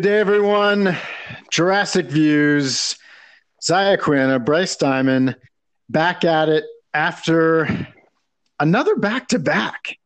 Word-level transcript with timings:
Good 0.00 0.08
day, 0.08 0.18
everyone. 0.18 0.96
Jurassic 1.50 2.06
Views, 2.06 2.96
Zaya 3.62 3.98
Quinn, 3.98 4.42
Bryce 4.44 4.74
Diamond, 4.76 5.36
back 5.90 6.24
at 6.24 6.48
it 6.48 6.64
after 6.94 7.86
another 8.58 8.96
back 8.96 9.28
to 9.28 9.38
back. 9.38 9.98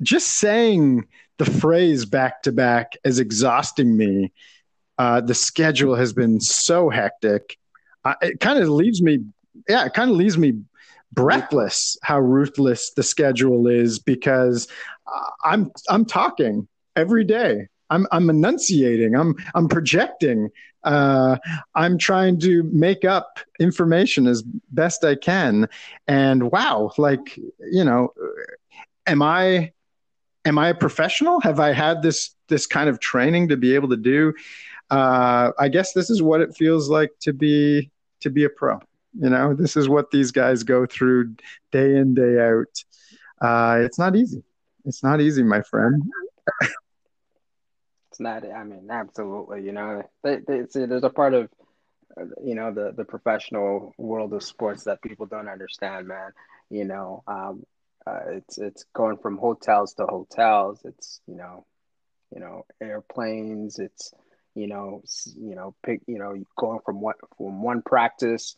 Just 0.00 0.38
saying 0.38 1.06
the 1.36 1.44
phrase 1.44 2.06
back 2.06 2.40
to 2.44 2.52
back 2.52 2.96
is 3.04 3.18
exhausting 3.18 3.94
me. 3.94 4.32
Uh, 4.96 5.20
the 5.20 5.34
schedule 5.34 5.94
has 5.94 6.14
been 6.14 6.40
so 6.40 6.88
hectic. 6.88 7.58
Uh, 8.02 8.14
it 8.22 8.40
kind 8.40 8.58
of 8.58 8.70
leaves 8.70 9.02
me, 9.02 9.18
yeah, 9.68 9.84
it 9.84 9.92
kind 9.92 10.10
of 10.10 10.16
leaves 10.16 10.38
me 10.38 10.54
breathless 11.12 11.98
how 12.02 12.18
ruthless 12.18 12.92
the 12.94 13.02
schedule 13.02 13.66
is 13.66 13.98
because 13.98 14.68
uh, 15.06 15.30
I'm 15.44 15.70
I'm 15.90 16.06
talking 16.06 16.66
every 16.96 17.24
day. 17.24 17.68
I'm 17.90 18.06
I'm 18.12 18.30
enunciating. 18.30 19.14
I'm 19.16 19.34
I'm 19.54 19.68
projecting. 19.68 20.50
Uh, 20.84 21.36
I'm 21.74 21.98
trying 21.98 22.38
to 22.40 22.62
make 22.64 23.04
up 23.04 23.40
information 23.58 24.26
as 24.26 24.42
best 24.70 25.04
I 25.04 25.16
can. 25.16 25.68
And 26.06 26.50
wow, 26.52 26.92
like 26.98 27.36
you 27.36 27.84
know, 27.84 28.12
am 29.06 29.22
I 29.22 29.72
am 30.44 30.58
I 30.58 30.68
a 30.68 30.74
professional? 30.74 31.40
Have 31.40 31.60
I 31.60 31.72
had 31.72 32.02
this 32.02 32.34
this 32.48 32.66
kind 32.66 32.88
of 32.88 33.00
training 33.00 33.48
to 33.48 33.56
be 33.56 33.74
able 33.74 33.88
to 33.88 33.96
do? 33.96 34.34
Uh, 34.90 35.52
I 35.58 35.68
guess 35.68 35.92
this 35.92 36.10
is 36.10 36.22
what 36.22 36.40
it 36.40 36.56
feels 36.56 36.88
like 36.88 37.10
to 37.20 37.32
be 37.32 37.90
to 38.20 38.30
be 38.30 38.44
a 38.44 38.48
pro. 38.48 38.80
You 39.18 39.30
know, 39.30 39.54
this 39.54 39.76
is 39.76 39.88
what 39.88 40.10
these 40.10 40.30
guys 40.30 40.62
go 40.62 40.86
through 40.86 41.34
day 41.72 41.96
in 41.96 42.14
day 42.14 42.38
out. 42.40 42.84
Uh, 43.40 43.80
it's 43.82 43.98
not 43.98 44.16
easy. 44.16 44.42
It's 44.84 45.02
not 45.02 45.20
easy, 45.20 45.42
my 45.42 45.62
friend. 45.62 46.02
It's 48.18 48.42
not. 48.44 48.50
I 48.50 48.64
mean, 48.64 48.88
absolutely. 48.90 49.64
You 49.64 49.72
know, 49.72 50.02
they, 50.22 50.38
they, 50.46 50.62
there's 50.86 51.04
a 51.04 51.10
part 51.10 51.34
of, 51.34 51.50
uh, 52.20 52.24
you 52.44 52.54
know, 52.54 52.72
the 52.72 52.92
the 52.96 53.04
professional 53.04 53.92
world 53.98 54.32
of 54.32 54.42
sports 54.42 54.84
that 54.84 55.02
people 55.02 55.26
don't 55.26 55.48
understand, 55.48 56.08
man. 56.08 56.32
You 56.70 56.84
know, 56.84 57.22
um, 57.28 57.64
uh, 58.06 58.20
it's 58.32 58.58
it's 58.58 58.84
going 58.94 59.18
from 59.18 59.38
hotels 59.38 59.94
to 59.94 60.06
hotels. 60.06 60.80
It's 60.84 61.20
you 61.26 61.36
know, 61.36 61.66
you 62.34 62.40
know, 62.40 62.64
airplanes. 62.80 63.78
It's 63.78 64.12
you 64.54 64.68
know, 64.68 65.02
you 65.36 65.54
know, 65.54 65.74
pick. 65.84 66.02
You 66.06 66.18
know, 66.18 66.34
going 66.56 66.80
from 66.84 67.00
one 67.00 67.14
from 67.36 67.62
one 67.62 67.82
practice, 67.82 68.56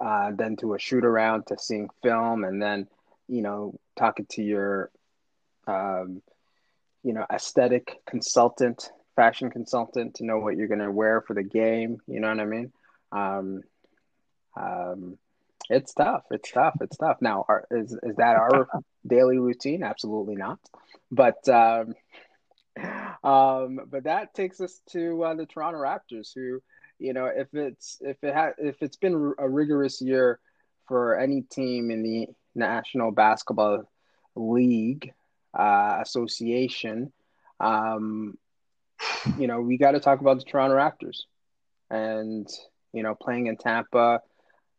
uh, 0.00 0.30
then 0.36 0.56
to 0.56 0.74
a 0.74 0.78
shoot 0.78 1.04
around 1.04 1.46
to 1.48 1.58
seeing 1.58 1.88
film, 2.02 2.44
and 2.44 2.62
then 2.62 2.88
you 3.28 3.42
know, 3.42 3.74
talking 3.98 4.26
to 4.30 4.42
your 4.42 4.90
um, 5.66 6.22
you 7.04 7.12
know, 7.12 7.24
aesthetic 7.32 8.00
consultant, 8.06 8.90
fashion 9.14 9.50
consultant 9.50 10.14
to 10.16 10.24
know 10.24 10.38
what 10.38 10.56
you're 10.56 10.68
going 10.68 10.80
to 10.80 10.90
wear 10.90 11.20
for 11.20 11.34
the 11.34 11.42
game. 11.44 11.98
You 12.08 12.18
know 12.20 12.28
what 12.28 12.40
I 12.40 12.44
mean? 12.46 12.72
Um, 13.12 13.60
um, 14.56 15.18
it's 15.68 15.92
tough. 15.94 16.24
It's 16.30 16.50
tough. 16.50 16.76
It's 16.80 16.96
tough. 16.96 17.18
Now, 17.20 17.44
are, 17.48 17.66
is 17.70 17.92
is 18.02 18.16
that 18.16 18.36
our 18.36 18.68
daily 19.06 19.38
routine? 19.38 19.82
Absolutely 19.82 20.34
not. 20.34 20.58
But 21.10 21.46
um, 21.48 21.94
um, 23.22 23.80
but 23.86 24.04
that 24.04 24.34
takes 24.34 24.60
us 24.60 24.80
to 24.90 25.22
uh, 25.24 25.34
the 25.34 25.46
Toronto 25.46 25.78
Raptors, 25.78 26.30
who, 26.34 26.60
you 26.98 27.12
know, 27.12 27.26
if 27.26 27.54
it's 27.54 27.98
if 28.00 28.22
it 28.24 28.34
had 28.34 28.54
if 28.58 28.82
it's 28.82 28.96
been 28.96 29.34
a 29.38 29.48
rigorous 29.48 30.00
year 30.00 30.40
for 30.88 31.18
any 31.18 31.42
team 31.42 31.90
in 31.90 32.02
the 32.02 32.28
National 32.54 33.10
Basketball 33.10 33.90
League 34.34 35.12
uh, 35.54 35.98
Association, 36.00 37.12
um, 37.60 38.36
you 39.38 39.46
know, 39.46 39.60
we 39.60 39.78
got 39.78 39.92
to 39.92 40.00
talk 40.00 40.20
about 40.20 40.38
the 40.38 40.44
Toronto 40.44 40.76
Raptors 40.76 41.22
and, 41.90 42.48
you 42.92 43.02
know, 43.02 43.14
playing 43.14 43.46
in 43.46 43.56
Tampa 43.56 44.20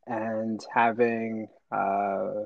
and 0.07 0.59
having 0.73 1.47
uh, 1.71 2.43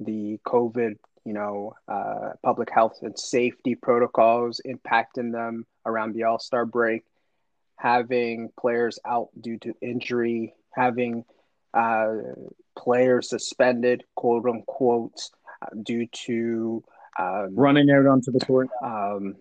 the 0.00 0.38
COVID, 0.46 0.96
you 1.24 1.32
know, 1.32 1.74
uh, 1.88 2.30
public 2.42 2.70
health 2.70 2.98
and 3.02 3.18
safety 3.18 3.74
protocols 3.74 4.60
impacting 4.66 5.32
them 5.32 5.66
around 5.84 6.14
the 6.14 6.24
All 6.24 6.38
Star 6.38 6.64
break, 6.64 7.04
having 7.76 8.50
players 8.58 8.98
out 9.06 9.28
due 9.40 9.58
to 9.58 9.74
injury, 9.80 10.54
having 10.72 11.24
uh, 11.74 12.14
players 12.78 13.28
suspended, 13.28 14.04
quote 14.14 14.46
unquote, 14.46 15.20
due 15.82 16.06
to 16.06 16.84
um, 17.18 17.54
Running 17.54 17.90
out 17.90 18.06
onto 18.06 18.30
the 18.30 18.40
court. 18.40 18.68
um, 18.82 19.36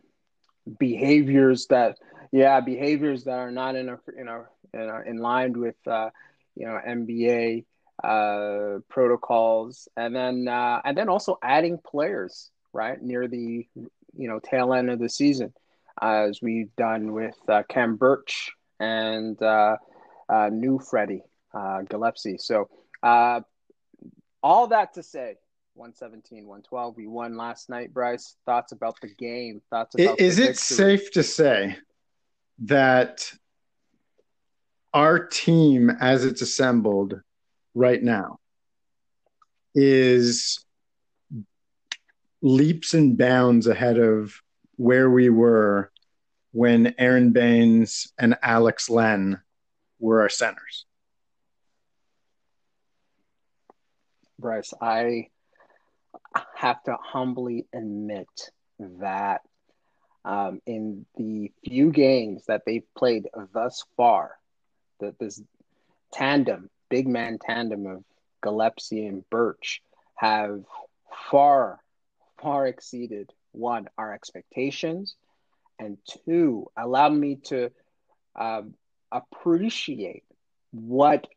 behaviors 0.79 1.67
that 1.67 1.97
yeah 2.31 2.59
behaviors 2.59 3.25
that 3.25 3.37
are 3.37 3.51
not 3.51 3.75
in 3.75 3.89
a 3.89 3.99
in 4.17 4.27
a, 4.27 4.45
in, 4.73 4.81
a, 4.81 5.01
in 5.01 5.17
line 5.17 5.59
with 5.59 5.75
uh, 5.87 6.09
you 6.55 6.65
know 6.65 6.79
NBA 6.87 7.65
uh, 8.03 8.79
protocols 8.89 9.87
and 9.95 10.15
then 10.15 10.47
uh, 10.47 10.81
and 10.83 10.97
then 10.97 11.09
also 11.09 11.37
adding 11.43 11.77
players 11.85 12.49
right 12.73 13.01
near 13.01 13.27
the 13.27 13.67
you 13.75 14.27
know 14.27 14.39
tail 14.39 14.73
end 14.73 14.89
of 14.89 14.99
the 14.99 15.09
season 15.09 15.53
as 16.01 16.41
we've 16.41 16.75
done 16.75 17.13
with 17.13 17.37
uh, 17.47 17.63
Khem 17.69 17.95
Birch 17.95 18.51
and 18.79 19.41
uh, 19.41 19.77
uh, 20.27 20.49
new 20.51 20.79
Freddie 20.79 21.23
uh, 21.53 21.83
Gillespie 21.83 22.37
so 22.37 22.69
uh, 23.03 23.41
all 24.43 24.67
that 24.67 24.93
to 24.95 25.03
say 25.03 25.35
117 25.75 26.45
112 26.47 26.95
we 26.95 27.05
won 27.05 27.35
last 27.35 27.69
night 27.69 27.93
bryce 27.93 28.37
thoughts 28.45 28.71
about 28.71 28.95
the 29.01 29.09
game 29.15 29.61
thoughts 29.69 29.95
about 29.95 30.19
Is 30.19 30.39
it 30.39 30.47
victory? 30.47 30.55
safe 30.55 31.11
to 31.11 31.21
say 31.23 31.77
that 32.59 33.31
our 34.93 35.19
team, 35.27 35.89
as 35.89 36.23
it's 36.23 36.41
assembled 36.41 37.19
right 37.73 38.01
now, 38.01 38.39
is 39.73 40.63
leaps 42.41 42.93
and 42.93 43.17
bounds 43.17 43.67
ahead 43.67 43.97
of 43.99 44.33
where 44.77 45.09
we 45.09 45.27
were 45.29 45.91
when 46.53 46.95
Aron 46.97 47.31
Baynes 47.31 48.13
and 48.17 48.37
Alex 48.41 48.89
Len 48.89 49.41
were 49.99 50.21
our 50.21 50.29
centers? 50.29 50.85
bryce 54.37 54.73
i 54.81 55.27
have 56.55 56.81
to 56.83 56.95
humbly 57.01 57.65
admit 57.73 58.27
that 58.79 59.41
um, 60.25 60.61
in 60.65 61.05
the 61.15 61.51
few 61.63 61.91
games 61.91 62.45
that 62.47 62.63
they've 62.65 62.87
played 62.97 63.27
thus 63.53 63.83
far 63.97 64.31
that 64.99 65.17
this 65.19 65.41
tandem 66.13 66.69
big 66.89 67.07
man 67.07 67.37
tandem 67.39 67.85
of 67.85 68.03
Gillespie 68.41 69.05
and 69.05 69.27
Birch 69.29 69.81
have 70.15 70.63
far 71.31 71.79
far 72.41 72.67
exceeded 72.67 73.31
one 73.51 73.87
our 73.97 74.13
expectations 74.13 75.15
and 75.79 75.97
two 76.25 76.67
allowed 76.77 77.13
me 77.13 77.35
to 77.45 77.71
um, 78.35 78.73
appreciate 79.11 80.23
what 80.71 81.27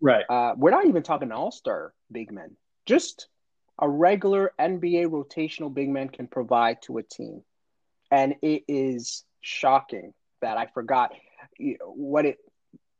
Right. 0.00 0.24
uh, 0.28 0.54
we're 0.56 0.70
not 0.70 0.86
even 0.86 1.02
talking 1.02 1.32
all 1.32 1.50
star 1.50 1.92
big 2.10 2.32
men, 2.32 2.56
just 2.86 3.28
a 3.78 3.88
regular 3.88 4.52
NBA 4.60 5.06
rotational 5.06 5.72
big 5.72 5.88
man 5.88 6.08
can 6.08 6.26
provide 6.26 6.82
to 6.82 6.98
a 6.98 7.02
team. 7.02 7.42
And 8.10 8.34
it 8.42 8.64
is 8.68 9.24
shocking 9.40 10.12
that 10.40 10.58
I 10.58 10.66
forgot 10.66 11.12
what 11.84 12.26
it 12.26 12.38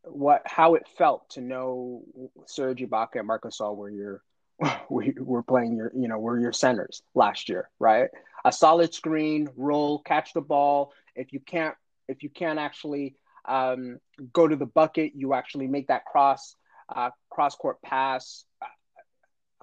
what 0.05 0.43
how 0.47 0.75
it 0.75 0.85
felt 0.99 1.31
to 1.31 1.41
know 1.41 2.03
Serge 2.47 2.81
Ibaka 2.81 3.17
and 3.17 3.27
Marc 3.27 3.45
Gasol 3.45 3.77
were 3.77 3.91
your 3.91 4.23
we 4.91 5.15
were 5.19 5.43
playing 5.43 5.77
your 5.77 5.93
you 5.95 6.09
know 6.09 6.19
were 6.19 6.39
your 6.39 6.53
centers 6.53 7.03
last 7.15 7.49
year, 7.49 7.69
right? 7.79 8.09
A 8.45 8.53
solid 8.53 8.95
screen, 8.95 9.49
roll, 9.57 10.01
catch 10.01 10.33
the 10.33 10.41
ball. 10.41 10.93
If 11.15 11.33
you 11.33 11.41
can't 11.41 11.75
if 12.09 12.23
you 12.23 12.31
can't 12.31 12.59
actually 12.59 13.15
um, 13.45 13.99
go 14.33 14.47
to 14.47 14.57
the 14.57 14.67
bucket, 14.67 15.13
you 15.15 15.35
actually 15.35 15.67
make 15.67 15.89
that 15.89 16.05
cross 16.05 16.57
uh, 16.95 17.11
cross 17.31 17.55
court 17.55 17.81
pass. 17.83 18.45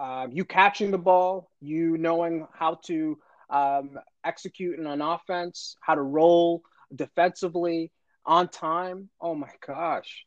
Um, 0.00 0.32
you 0.32 0.46
catching 0.46 0.90
the 0.90 0.98
ball, 0.98 1.50
you 1.60 1.98
knowing 1.98 2.46
how 2.54 2.80
to 2.86 3.18
um, 3.50 3.98
execute 4.24 4.78
in 4.78 4.86
an 4.86 5.02
offense, 5.02 5.76
how 5.80 5.94
to 5.94 6.02
roll 6.02 6.62
defensively 6.94 7.92
on 8.24 8.48
time. 8.48 9.10
Oh 9.20 9.34
my 9.34 9.50
gosh. 9.66 10.24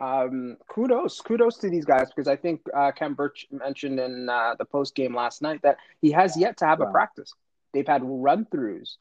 Um, 0.00 0.56
kudos, 0.68 1.20
kudos 1.20 1.56
to 1.58 1.70
these 1.70 1.84
guys 1.84 2.06
because 2.14 2.28
I 2.28 2.36
think 2.36 2.60
uh, 2.72 2.92
Khem 2.92 3.14
Birch 3.14 3.46
mentioned 3.50 3.98
in 3.98 4.28
uh, 4.28 4.54
the 4.56 4.64
post 4.64 4.94
game 4.94 5.14
last 5.14 5.42
night 5.42 5.62
that 5.62 5.78
he 6.00 6.12
has 6.12 6.36
yet 6.36 6.56
to 6.58 6.66
have 6.66 6.78
Wow. 6.78 6.86
a 6.86 6.92
practice. 6.92 7.32
They've 7.74 7.86
had 7.86 8.02
run 8.04 8.46
throughs, 8.46 8.96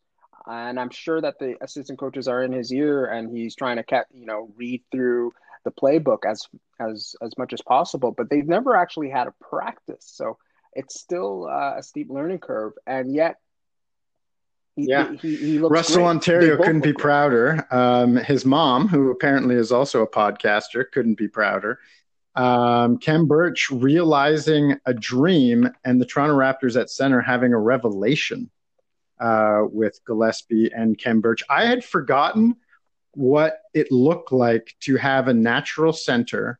and 0.47 0.79
I'm 0.79 0.89
sure 0.89 1.21
that 1.21 1.37
the 1.37 1.55
assistant 1.61 1.99
coaches 1.99 2.27
are 2.27 2.41
in 2.43 2.51
his 2.51 2.73
ear 2.73 3.05
and 3.05 3.29
he's 3.29 3.55
trying 3.55 3.77
to 3.77 4.05
you 4.11 4.25
know 4.25 4.49
read 4.55 4.81
through 4.91 5.33
the 5.67 5.71
playbook 5.81 6.19
as 6.33 6.39
as 6.79 7.15
as 7.25 7.31
much 7.37 7.51
as 7.53 7.61
possible. 7.61 8.11
But 8.17 8.29
they've 8.29 8.47
never 8.57 8.71
actually 8.83 9.09
had 9.09 9.27
a 9.27 9.33
practice, 9.51 10.05
so 10.19 10.37
it's 10.79 10.95
still 10.99 11.33
uh, 11.59 11.75
a 11.79 11.83
steep 11.83 12.07
learning 12.09 12.39
curve, 12.39 12.73
and 12.85 13.13
yet. 13.13 13.35
He, 14.75 14.83
Yeah. 14.87 15.11
he, 15.23 15.35
he 15.35 15.59
looks 15.59 15.73
Russell, 15.73 15.95
great. 16.03 16.05
Ontario 16.15 16.55
couldn't 16.57 16.81
be 16.81 16.93
great. 16.93 17.01
prouder. 17.05 17.67
Um, 17.71 18.15
his 18.15 18.45
mom, 18.45 18.87
who 18.87 19.09
apparently 19.09 19.55
is 19.55 19.71
also 19.71 20.03
a 20.03 20.07
podcaster, 20.07 20.85
couldn't 20.93 21.17
be 21.17 21.27
prouder. 21.27 21.79
Um, 22.35 22.99
Khem 22.99 23.25
Birch 23.25 23.71
realizing 23.71 24.65
a 24.85 24.93
dream 24.93 25.67
and 25.83 25.99
the 25.99 26.05
Toronto 26.05 26.35
Raptors 26.37 26.79
at 26.79 26.91
center 26.91 27.21
having 27.21 27.53
a 27.53 27.57
revelation 27.59 28.51
uh, 29.19 29.61
with 29.79 29.99
Gillespie 30.05 30.69
and 30.71 30.95
Khem 30.95 31.21
Birch. 31.21 31.41
I 31.49 31.65
had 31.65 31.83
forgotten 31.83 32.57
what 33.17 33.57
it 33.73 33.91
looked 33.91 34.31
like 34.31 34.75
to 34.81 34.95
have 34.95 35.27
a 35.27 35.33
natural 35.33 35.91
center 35.91 36.59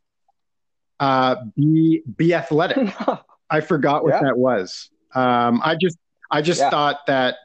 uh, 0.99 1.35
be 1.55 2.01
be 2.17 2.33
athletic. 2.33 2.95
I 3.49 3.61
forgot 3.61 4.03
what 4.03 4.15
Yeah. 4.15 4.21
that 4.23 4.37
was. 4.37 4.89
Um, 5.13 5.61
I 5.63 5.75
just 5.75 5.97
I 6.31 6.41
just 6.41 6.59
Yeah. 6.59 6.71
thought 6.71 7.05
that 7.05 7.35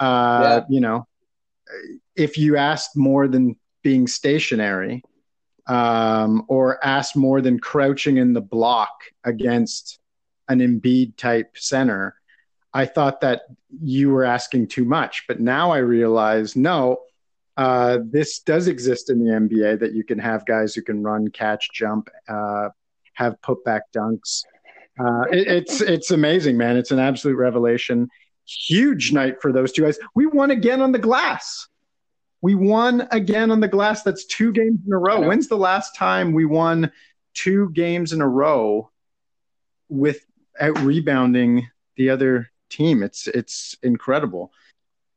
uh, 0.00 0.62
you 0.70 0.80
know 0.80 1.06
if 2.16 2.38
you 2.38 2.56
asked 2.56 2.96
more 2.96 3.28
than 3.28 3.56
being 3.82 4.06
stationary 4.06 5.02
um, 5.66 6.44
or 6.48 6.82
asked 6.84 7.14
more 7.14 7.40
than 7.42 7.58
crouching 7.58 8.16
in 8.16 8.32
the 8.32 8.40
block 8.40 8.92
against 9.24 9.98
an 10.48 10.60
Embiid 10.60 11.16
type 11.16 11.56
center, 11.56 12.14
I 12.72 12.86
thought 12.86 13.20
that 13.20 13.42
you 13.82 14.10
were 14.10 14.24
asking 14.24 14.68
too 14.68 14.84
much. 14.86 15.24
But 15.28 15.40
now 15.40 15.70
I 15.70 15.78
realize 15.78 16.56
no, 16.56 16.98
uh, 17.56 17.98
this 18.04 18.40
does 18.40 18.66
exist 18.68 19.10
in 19.10 19.24
the 19.24 19.30
NBA 19.30 19.80
that 19.80 19.92
you 19.92 20.04
can 20.04 20.18
have 20.18 20.46
guys 20.46 20.74
who 20.74 20.82
can 20.82 21.02
run, 21.02 21.28
catch, 21.28 21.68
jump, 21.72 22.08
uh, 22.28 22.70
have 23.14 23.36
putback 23.42 23.82
dunks. 23.94 24.44
Uh, 24.98 25.22
it, 25.30 25.46
it's 25.48 25.80
it's 25.80 26.10
amazing, 26.10 26.56
man. 26.56 26.76
It's 26.76 26.90
an 26.90 26.98
absolute 26.98 27.36
revelation. 27.36 28.08
Huge 28.44 29.12
night 29.12 29.40
for 29.40 29.52
those 29.52 29.72
two 29.72 29.82
guys. 29.82 29.98
We 30.14 30.26
won 30.26 30.50
again 30.50 30.80
on 30.80 30.92
the 30.92 30.98
glass. 30.98 31.68
We 32.40 32.54
won 32.54 33.06
again 33.10 33.50
on 33.50 33.60
the 33.60 33.68
glass. 33.68 34.02
That's 34.02 34.24
two 34.24 34.52
games 34.52 34.80
in 34.86 34.92
a 34.92 34.98
row. 34.98 35.28
When's 35.28 35.48
the 35.48 35.56
last 35.56 35.94
time 35.94 36.32
we 36.32 36.44
won 36.44 36.90
two 37.34 37.70
games 37.70 38.12
in 38.12 38.20
a 38.20 38.28
row 38.28 38.90
without 39.88 40.78
rebounding 40.80 41.68
the 41.96 42.10
other 42.10 42.50
team? 42.68 43.02
It's 43.02 43.28
it's 43.28 43.76
incredible. 43.82 44.52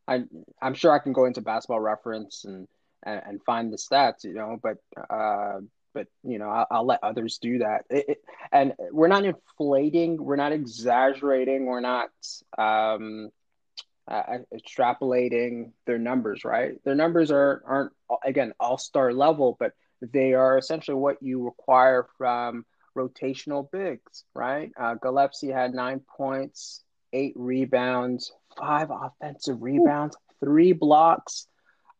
I 0.07 0.23
I'm 0.61 0.73
sure 0.73 0.91
I 0.91 0.99
can 0.99 1.13
go 1.13 1.25
into 1.25 1.41
basketball 1.41 1.79
reference 1.79 2.45
and 2.45 2.67
and, 3.03 3.21
and 3.25 3.43
find 3.43 3.71
the 3.71 3.77
stats, 3.77 4.23
you 4.23 4.33
know, 4.33 4.57
but 4.61 4.77
uh, 5.09 5.59
but 5.93 6.07
you 6.23 6.37
know, 6.37 6.49
I'll, 6.49 6.67
I'll 6.69 6.85
let 6.85 7.03
others 7.03 7.37
do 7.39 7.59
that. 7.59 7.85
It, 7.89 8.05
it, 8.09 8.17
and 8.51 8.73
we're 8.91 9.07
not 9.07 9.25
inflating, 9.25 10.23
we're 10.23 10.35
not 10.35 10.51
exaggerating, 10.51 11.65
we're 11.65 11.79
not 11.79 12.09
um, 12.57 13.29
uh, 14.07 14.39
extrapolating 14.53 15.71
their 15.85 15.97
numbers, 15.97 16.45
right? 16.45 16.73
Their 16.83 16.95
numbers 16.95 17.31
are 17.31 17.63
aren't 17.65 17.93
again 18.23 18.53
all 18.59 18.77
star 18.77 19.13
level, 19.13 19.55
but 19.59 19.71
they 20.01 20.33
are 20.33 20.57
essentially 20.57 20.95
what 20.95 21.23
you 21.23 21.43
require 21.43 22.05
from 22.17 22.65
rotational 22.95 23.69
bigs, 23.71 24.23
right? 24.33 24.71
Uh, 24.79 24.95
had 25.53 25.73
nine 25.73 26.01
points, 26.17 26.83
eight 27.13 27.33
rebounds, 27.35 28.31
five 28.57 28.89
offensive 28.91 29.61
rebounds, 29.61 30.15
three 30.39 30.73
blocks 30.73 31.47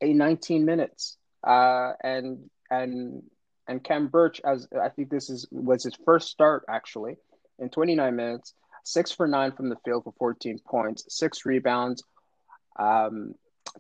in 0.02 0.18
19 0.18 0.66
minutes. 0.66 1.18
Uh, 1.44 1.94
and 2.04 2.50
and 2.70 3.24
and 3.68 3.84
Khem 3.84 4.08
Birch, 4.08 4.42
as 4.44 4.68
I 4.80 4.90
think 4.90 5.10
this 5.10 5.30
is 5.30 5.48
was 5.52 5.84
his 5.84 5.96
first 6.06 6.30
start 6.30 6.66
actually 6.70 7.18
in 7.60 7.70
29 7.70 8.16
minutes, 8.16 8.54
six 8.84 9.12
for 9.12 9.28
nine 9.28 9.52
from 9.52 9.70
the 9.70 9.78
field 9.86 10.04
for 10.04 10.14
14 10.18 10.60
points, 10.66 11.06
six 11.10 11.46
rebounds, 11.46 12.04
um, 12.78 13.36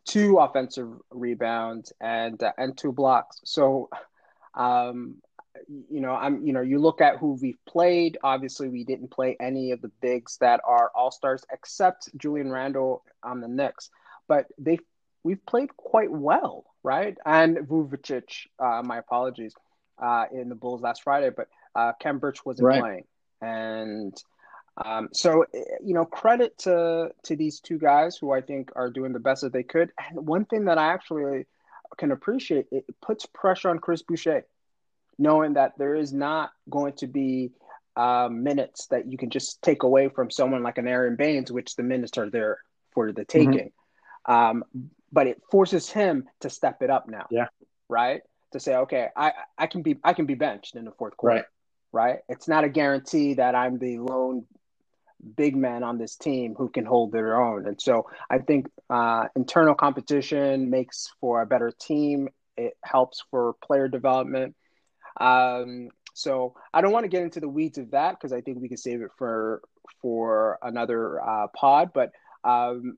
two 0.05 0.37
offensive 0.37 0.89
rebounds, 1.11 1.93
and 1.99 2.41
uh, 2.41 2.51
and 2.57 2.77
two 2.77 2.91
blocks. 2.91 3.39
So, 3.45 3.89
um, 4.53 5.21
you 5.67 6.01
know, 6.01 6.13
I'm 6.13 6.45
you 6.45 6.53
know, 6.53 6.61
you 6.61 6.79
look 6.79 7.01
at 7.01 7.17
who 7.17 7.37
we've 7.41 7.63
played. 7.65 8.17
Obviously, 8.23 8.69
we 8.69 8.83
didn't 8.83 9.09
play 9.11 9.37
any 9.39 9.71
of 9.71 9.81
the 9.81 9.91
bigs 10.01 10.37
that 10.39 10.61
are 10.65 10.91
all 10.95 11.11
stars 11.11 11.43
except 11.51 12.09
Julius 12.17 12.47
Randle 12.49 13.03
on 13.23 13.41
the 13.41 13.47
Knicks, 13.47 13.89
but 14.27 14.47
they 14.57 14.79
we've 15.23 15.45
played 15.45 15.75
quite 15.75 16.11
well, 16.11 16.65
right? 16.83 17.17
And 17.25 17.57
Vucevic, 17.57 18.47
uh, 18.59 18.81
my 18.83 18.97
apologies, 18.97 19.53
uh, 20.01 20.25
in 20.31 20.49
the 20.49 20.55
Bulls 20.55 20.81
last 20.81 21.03
Friday, 21.03 21.31
but 21.35 21.47
uh, 21.75 21.93
Khem 21.99 22.19
Birch 22.19 22.45
wasn't 22.45 22.67
Right. 22.67 22.79
playing, 22.81 23.03
and 23.41 24.13
um, 24.83 25.09
so 25.13 25.45
you 25.83 25.93
know, 25.93 26.05
credit 26.05 26.57
to 26.59 27.09
to 27.23 27.35
these 27.35 27.59
two 27.59 27.77
guys 27.77 28.17
who 28.17 28.31
I 28.31 28.41
think 28.41 28.71
are 28.75 28.89
doing 28.89 29.13
the 29.13 29.19
best 29.19 29.41
that 29.41 29.53
they 29.53 29.63
could. 29.63 29.91
And 29.97 30.27
one 30.27 30.45
thing 30.45 30.65
that 30.65 30.77
I 30.77 30.93
actually 30.93 31.45
can 31.97 32.11
appreciate, 32.11 32.67
it 32.71 32.83
puts 33.01 33.25
pressure 33.25 33.69
on 33.69 33.79
Chris 33.79 34.01
Boucher, 34.01 34.45
knowing 35.17 35.53
that 35.53 35.73
there 35.77 35.95
is 35.95 36.13
not 36.13 36.51
going 36.69 36.93
to 36.93 37.07
be 37.07 37.51
um, 37.95 38.43
minutes 38.43 38.87
that 38.87 39.09
you 39.09 39.17
can 39.17 39.29
just 39.29 39.61
take 39.61 39.83
away 39.83 40.09
from 40.09 40.29
someone 40.29 40.63
like 40.63 40.77
an 40.77 40.87
Aron 40.87 41.15
Baynes, 41.15 41.51
which 41.51 41.75
the 41.75 41.83
minutes 41.83 42.17
are 42.17 42.29
there 42.29 42.59
for 42.93 43.11
the 43.11 43.25
taking. 43.25 43.71
Um, 44.25 44.63
but 45.11 45.27
it 45.27 45.41
forces 45.49 45.89
him 45.89 46.27
to 46.41 46.49
step 46.49 46.81
it 46.81 46.89
up 46.89 47.07
now. 47.07 47.27
Yeah. 47.31 47.47
Right. 47.87 48.21
To 48.51 48.59
say, 48.59 48.75
okay, 48.75 49.07
I, 49.15 49.33
I 49.57 49.67
can 49.67 49.81
be 49.81 49.97
I 50.03 50.13
can 50.13 50.25
be 50.25 50.35
benched 50.35 50.75
in 50.75 50.85
the 50.85 50.91
fourth 50.91 51.15
quarter. 51.17 51.35
Right. 51.35 51.45
Right. 51.91 52.19
It's 52.27 52.47
not 52.47 52.63
a 52.63 52.69
guarantee 52.69 53.35
that 53.35 53.55
I'm 53.55 53.77
the 53.77 53.99
lone 53.99 54.45
big 55.35 55.55
man 55.55 55.83
on 55.83 55.97
this 55.97 56.15
team 56.15 56.55
who 56.55 56.69
can 56.69 56.85
hold 56.85 57.11
their 57.11 57.41
own. 57.41 57.65
And 57.65 57.81
so 57.81 58.07
I 58.29 58.39
think 58.39 58.67
uh, 58.89 59.27
internal 59.35 59.73
competition 59.73 60.69
makes 60.69 61.09
for 61.21 61.41
a 61.41 61.45
better 61.45 61.71
team. 61.79 62.29
It 62.57 62.77
helps 62.83 63.23
for 63.31 63.55
player 63.65 63.87
development. 63.87 64.55
Um, 65.19 65.89
so 66.13 66.55
I 66.73 66.81
don't 66.81 66.91
want 66.91 67.03
to 67.03 67.09
get 67.09 67.23
into 67.23 67.39
the 67.39 67.49
weeds 67.49 67.77
of 67.77 67.91
that 67.91 68.11
because 68.11 68.31
I 68.31 68.41
think 68.41 68.59
we 68.61 68.69
can 68.69 68.77
save 68.77 69.01
it 69.01 69.11
for 69.17 69.61
for 70.01 70.57
another 70.61 71.21
uh, 71.21 71.47
pod. 71.55 71.91
But 71.93 72.11
um, 72.43 72.97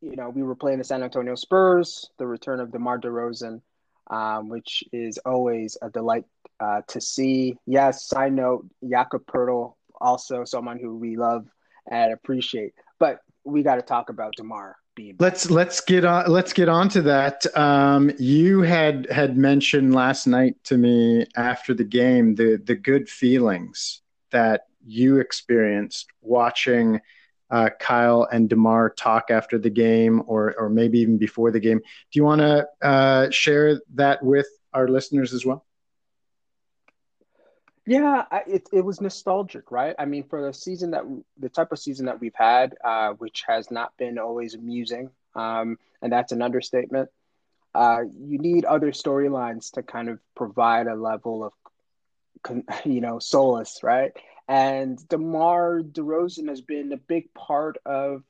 you 0.00 0.16
know, 0.16 0.30
we 0.30 0.42
were 0.42 0.56
playing 0.56 0.78
the 0.78 0.84
San 0.84 1.02
Antonio 1.02 1.34
Spurs, 1.34 2.10
the 2.18 2.26
return 2.26 2.60
of 2.60 2.72
DeMar 2.72 2.98
DeRozan, 2.98 3.60
um, 4.10 4.48
which 4.48 4.82
is 4.92 5.18
always 5.18 5.76
a 5.80 5.90
delight 5.90 6.24
uh, 6.58 6.82
to 6.88 7.00
see. 7.00 7.56
Yes, 7.66 8.08
side 8.08 8.32
note, 8.32 8.66
Jakob 8.88 9.26
Poeltl, 9.26 9.74
also 10.00 10.44
someone 10.44 10.78
who 10.78 10.96
we 10.96 11.16
love 11.16 11.46
and 11.90 12.12
appreciate. 12.12 12.72
But 12.98 13.18
we 13.44 13.62
got 13.62 13.76
to 13.76 13.82
talk 13.82 14.08
about 14.10 14.34
DeMar 14.36 14.76
back. 14.96 15.14
Let's 15.18 15.50
let's 15.50 15.80
get 15.80 16.04
on 16.04 16.30
let's 16.30 16.52
get 16.52 16.68
on 16.68 16.88
to 16.90 17.02
that. 17.02 17.44
Um, 17.56 18.10
you 18.18 18.62
had 18.62 19.10
had 19.10 19.36
mentioned 19.36 19.94
last 19.94 20.26
night 20.26 20.56
to 20.64 20.76
me 20.76 21.26
after 21.36 21.74
the 21.74 21.84
game 21.84 22.34
the 22.34 22.60
the 22.62 22.74
good 22.74 23.08
feelings 23.08 24.02
that 24.30 24.66
you 24.84 25.18
experienced 25.18 26.08
watching 26.20 27.00
uh, 27.50 27.68
Kyle 27.78 28.26
and 28.32 28.48
Demar 28.48 28.90
talk 28.90 29.30
after 29.30 29.58
the 29.58 29.70
game, 29.70 30.22
or 30.26 30.54
or 30.58 30.68
maybe 30.68 30.98
even 31.00 31.18
before 31.18 31.50
the 31.50 31.60
game. 31.60 31.78
Do 31.78 32.18
you 32.18 32.24
want 32.24 32.40
to 32.40 32.66
uh, 32.80 33.30
share 33.30 33.80
that 33.94 34.22
with 34.22 34.46
our 34.72 34.88
listeners 34.88 35.34
as 35.34 35.44
well? 35.44 35.66
Yeah, 37.84 38.24
I, 38.30 38.42
it 38.46 38.68
it 38.72 38.84
was 38.84 39.00
nostalgic, 39.00 39.72
right? 39.72 39.94
I 39.98 40.04
mean, 40.04 40.24
for 40.28 40.46
the 40.46 40.54
season 40.54 40.92
that 40.92 41.02
the 41.38 41.48
type 41.48 41.72
of 41.72 41.80
season 41.80 42.06
that 42.06 42.20
we've 42.20 42.34
had, 42.34 42.74
uh, 42.84 43.14
which 43.14 43.42
has 43.48 43.70
not 43.70 43.96
been 43.96 44.18
always 44.18 44.54
amusing, 44.54 45.10
um, 45.34 45.78
and 46.00 46.12
that's 46.12 46.32
an 46.32 46.42
understatement. 46.42 47.10
Uh, 47.74 48.02
you 48.20 48.38
need 48.38 48.64
other 48.66 48.92
storylines 48.92 49.72
to 49.72 49.82
kind 49.82 50.08
of 50.10 50.20
provide 50.36 50.86
a 50.86 50.94
level 50.94 51.42
of, 51.44 52.64
you 52.84 53.00
know, 53.00 53.18
solace, 53.18 53.80
right? 53.82 54.12
And 54.46 54.98
DeMar 55.08 55.80
DeRozan 55.82 56.48
has 56.48 56.60
been 56.60 56.92
a 56.92 56.96
big 56.98 57.32
part 57.34 57.78
of 57.86 58.22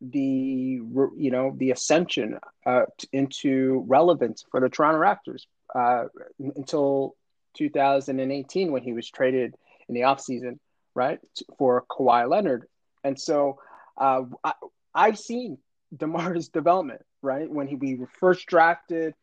the, 0.00 0.20
you 0.20 1.30
know, 1.30 1.54
the 1.56 1.70
ascension 1.70 2.38
uh, 2.66 2.82
into 3.12 3.84
relevance 3.88 4.44
for 4.50 4.60
the 4.60 4.68
Toronto 4.68 5.00
Raptors 5.00 5.46
uh, 5.74 6.08
until 6.56 7.14
2018 7.54 8.72
when 8.72 8.82
he 8.82 8.92
was 8.92 9.08
traded 9.08 9.54
in 9.88 9.94
the 9.94 10.02
offseason 10.02 10.58
right, 10.94 11.18
for 11.58 11.84
Kawhi 11.90 12.28
Leonard. 12.28 12.66
And 13.04 13.18
so 13.18 13.58
uh, 13.96 14.22
I, 14.44 14.52
I've 14.94 15.18
seen 15.18 15.58
DeMar's 15.96 16.48
development, 16.52 17.02
right? 17.20 17.50
When 17.50 17.66
he 17.66 17.76
we 17.76 17.94
were 17.94 18.10
first 18.18 18.46
drafted 18.46 19.14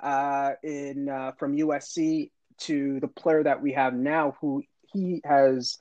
uh, 0.00 0.52
in 0.62 1.08
uh, 1.08 1.32
from 1.38 1.56
USC 1.56 2.30
to 2.58 3.00
the 3.00 3.08
player 3.08 3.42
that 3.42 3.62
we 3.62 3.72
have 3.72 3.94
now, 3.94 4.36
who 4.40 4.62
he 4.92 5.20
has, 5.24 5.78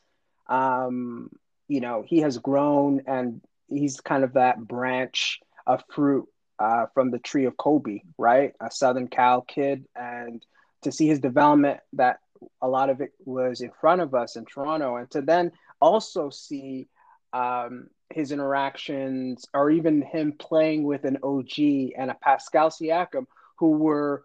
um, 0.48 1.30
you 1.68 1.80
know, 1.80 2.04
he 2.06 2.20
has 2.20 2.38
grown 2.38 3.02
and 3.08 3.42
he's 3.68 4.00
kind 4.02 4.24
of 4.24 4.34
that 4.34 4.60
branch 4.60 5.40
of 5.66 5.84
fruit 5.92 6.28
uh, 6.60 6.86
from 6.94 7.12
the 7.12 7.20
tree 7.20 7.46
of 7.46 7.58
Kobe, 7.58 8.02
right? 8.18 8.54
A 8.60 8.72
Southern 8.72 9.08
Cal 9.08 9.42
kid, 9.42 9.86
and 9.96 10.46
to 10.86 10.92
see 10.92 11.08
his 11.08 11.20
development, 11.20 11.80
that 11.94 12.20
a 12.62 12.68
lot 12.68 12.90
of 12.90 13.02
it 13.02 13.12
was 13.26 13.62
in 13.62 13.72
front 13.82 14.02
of 14.02 14.14
us 14.14 14.36
in 14.36 14.46
Toronto, 14.46 14.96
and 14.96 15.10
to 15.12 15.22
then 15.22 15.52
also 15.82 16.30
see 16.30 16.88
um, 17.34 17.88
his 18.14 18.32
interactions, 18.32 19.46
or 19.54 19.72
even 19.72 20.02
him 20.02 20.34
playing 20.38 20.84
with 20.84 21.04
an 21.04 21.18
OG 21.24 21.92
and 21.98 22.12
a 22.12 22.18
Pascal 22.22 22.70
Siakam, 22.70 23.26
who 23.58 23.72
were 23.72 24.24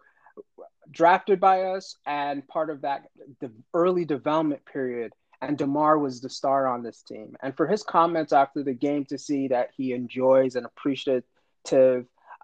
drafted 0.91 1.39
by 1.39 1.63
us 1.63 1.95
and 2.05 2.47
part 2.47 2.69
of 2.69 2.81
that 2.81 3.07
the 3.39 3.51
early 3.73 4.05
development 4.05 4.63
period. 4.65 5.13
And 5.41 5.57
DeMar 5.57 5.97
was 5.97 6.21
the 6.21 6.29
star 6.29 6.67
on 6.67 6.83
this 6.83 7.01
team. 7.01 7.35
And 7.41 7.57
for 7.57 7.65
his 7.65 7.81
comments 7.81 8.31
after 8.31 8.63
the 8.63 8.73
game 8.73 9.05
to 9.05 9.17
see 9.17 9.47
that 9.47 9.69
he 9.75 9.93
enjoys 9.93 10.55
and 10.55 10.67
appreciative 10.67 11.23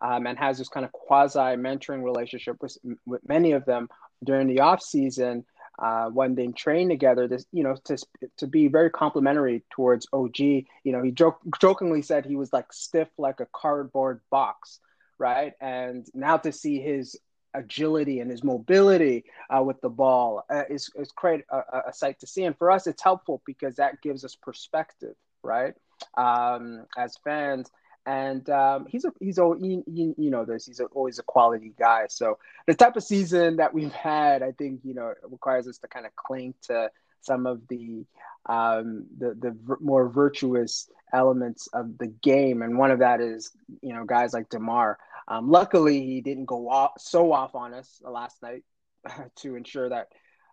um, 0.01 0.25
and 0.25 0.37
has 0.37 0.57
this 0.57 0.69
kind 0.69 0.85
of 0.85 0.91
quasi 0.91 1.39
mentoring 1.39 2.03
relationship 2.03 2.57
with, 2.61 2.75
with 3.05 3.21
many 3.27 3.51
of 3.51 3.65
them 3.65 3.87
during 4.23 4.47
the 4.47 4.59
off 4.59 4.81
season 4.81 5.45
uh, 5.79 6.09
when 6.09 6.35
they 6.35 6.47
train 6.47 6.89
together. 6.89 7.27
This, 7.27 7.45
you 7.51 7.63
know, 7.63 7.75
to 7.85 7.97
to 8.37 8.47
be 8.47 8.67
very 8.67 8.89
complimentary 8.89 9.63
towards 9.71 10.07
OG. 10.13 10.39
You 10.39 10.65
know, 10.85 11.03
he 11.03 11.11
joke, 11.11 11.39
jokingly 11.59 12.01
said 12.01 12.25
he 12.25 12.35
was 12.35 12.51
like 12.51 12.71
stiff 12.73 13.09
like 13.17 13.39
a 13.39 13.47
cardboard 13.53 14.21
box, 14.29 14.79
right? 15.17 15.53
And 15.61 16.05
now 16.13 16.37
to 16.37 16.51
see 16.51 16.79
his 16.79 17.15
agility 17.53 18.19
and 18.19 18.29
his 18.29 18.43
mobility 18.43 19.25
uh, 19.49 19.63
with 19.63 19.79
the 19.81 19.89
ball 19.89 20.43
uh, 20.49 20.63
is, 20.69 20.89
is 20.95 21.11
quite 21.11 21.43
a, 21.49 21.61
a, 21.87 21.93
sight 21.93 22.19
to 22.19 22.27
see. 22.27 22.43
And 22.43 22.57
for 22.57 22.69
us, 22.69 22.87
it's 22.87 23.01
helpful 23.01 23.41
because 23.45 23.77
that 23.77 24.01
gives 24.01 24.23
us 24.23 24.35
perspective, 24.35 25.15
right? 25.43 25.73
Um, 26.15 26.85
as 26.97 27.17
fans, 27.23 27.69
and 28.07 28.49
um, 28.49 28.85
he's 28.87 29.03
a 29.03 29.11
he's 29.19 29.37
a 29.37 29.53
you, 29.59 29.83
you 29.85 30.31
know 30.31 30.45
this 30.45 30.65
he's 30.65 30.79
a, 30.79 30.85
always 30.85 31.19
a 31.19 31.23
quality 31.23 31.73
guy. 31.77 32.05
So 32.09 32.39
the 32.65 32.73
type 32.73 32.95
of 32.95 33.03
season 33.03 33.57
that 33.57 33.73
we've 33.73 33.91
had, 33.91 34.41
I 34.41 34.53
think 34.53 34.79
you 34.85 34.93
know 34.93 35.13
requires 35.23 35.67
us 35.67 35.77
to 35.79 35.89
kind 35.89 36.05
of 36.05 36.15
cling 36.15 36.53
to 36.63 36.89
some 37.19 37.45
of 37.45 37.67
the 37.67 38.05
um, 38.45 39.07
the 39.17 39.35
the 39.37 39.77
more 39.81 40.07
virtuous 40.07 40.89
elements 41.13 41.67
of 41.73 41.97
the 41.97 42.07
game, 42.07 42.61
and 42.61 42.77
one 42.77 42.91
of 42.91 42.99
that 42.99 43.19
is 43.19 43.51
you 43.81 43.93
know 43.93 44.05
guys 44.05 44.33
like 44.33 44.49
Demar. 44.49 44.97
Um, 45.27 45.51
luckily, 45.51 46.05
he 46.05 46.21
didn't 46.21 46.45
go 46.45 46.69
off, 46.69 46.93
so 46.99 47.33
off 47.33 47.55
on 47.55 47.73
us 47.73 48.01
last 48.01 48.41
night 48.41 48.63
to 49.39 49.57
ensure 49.57 49.89
that 49.89 50.07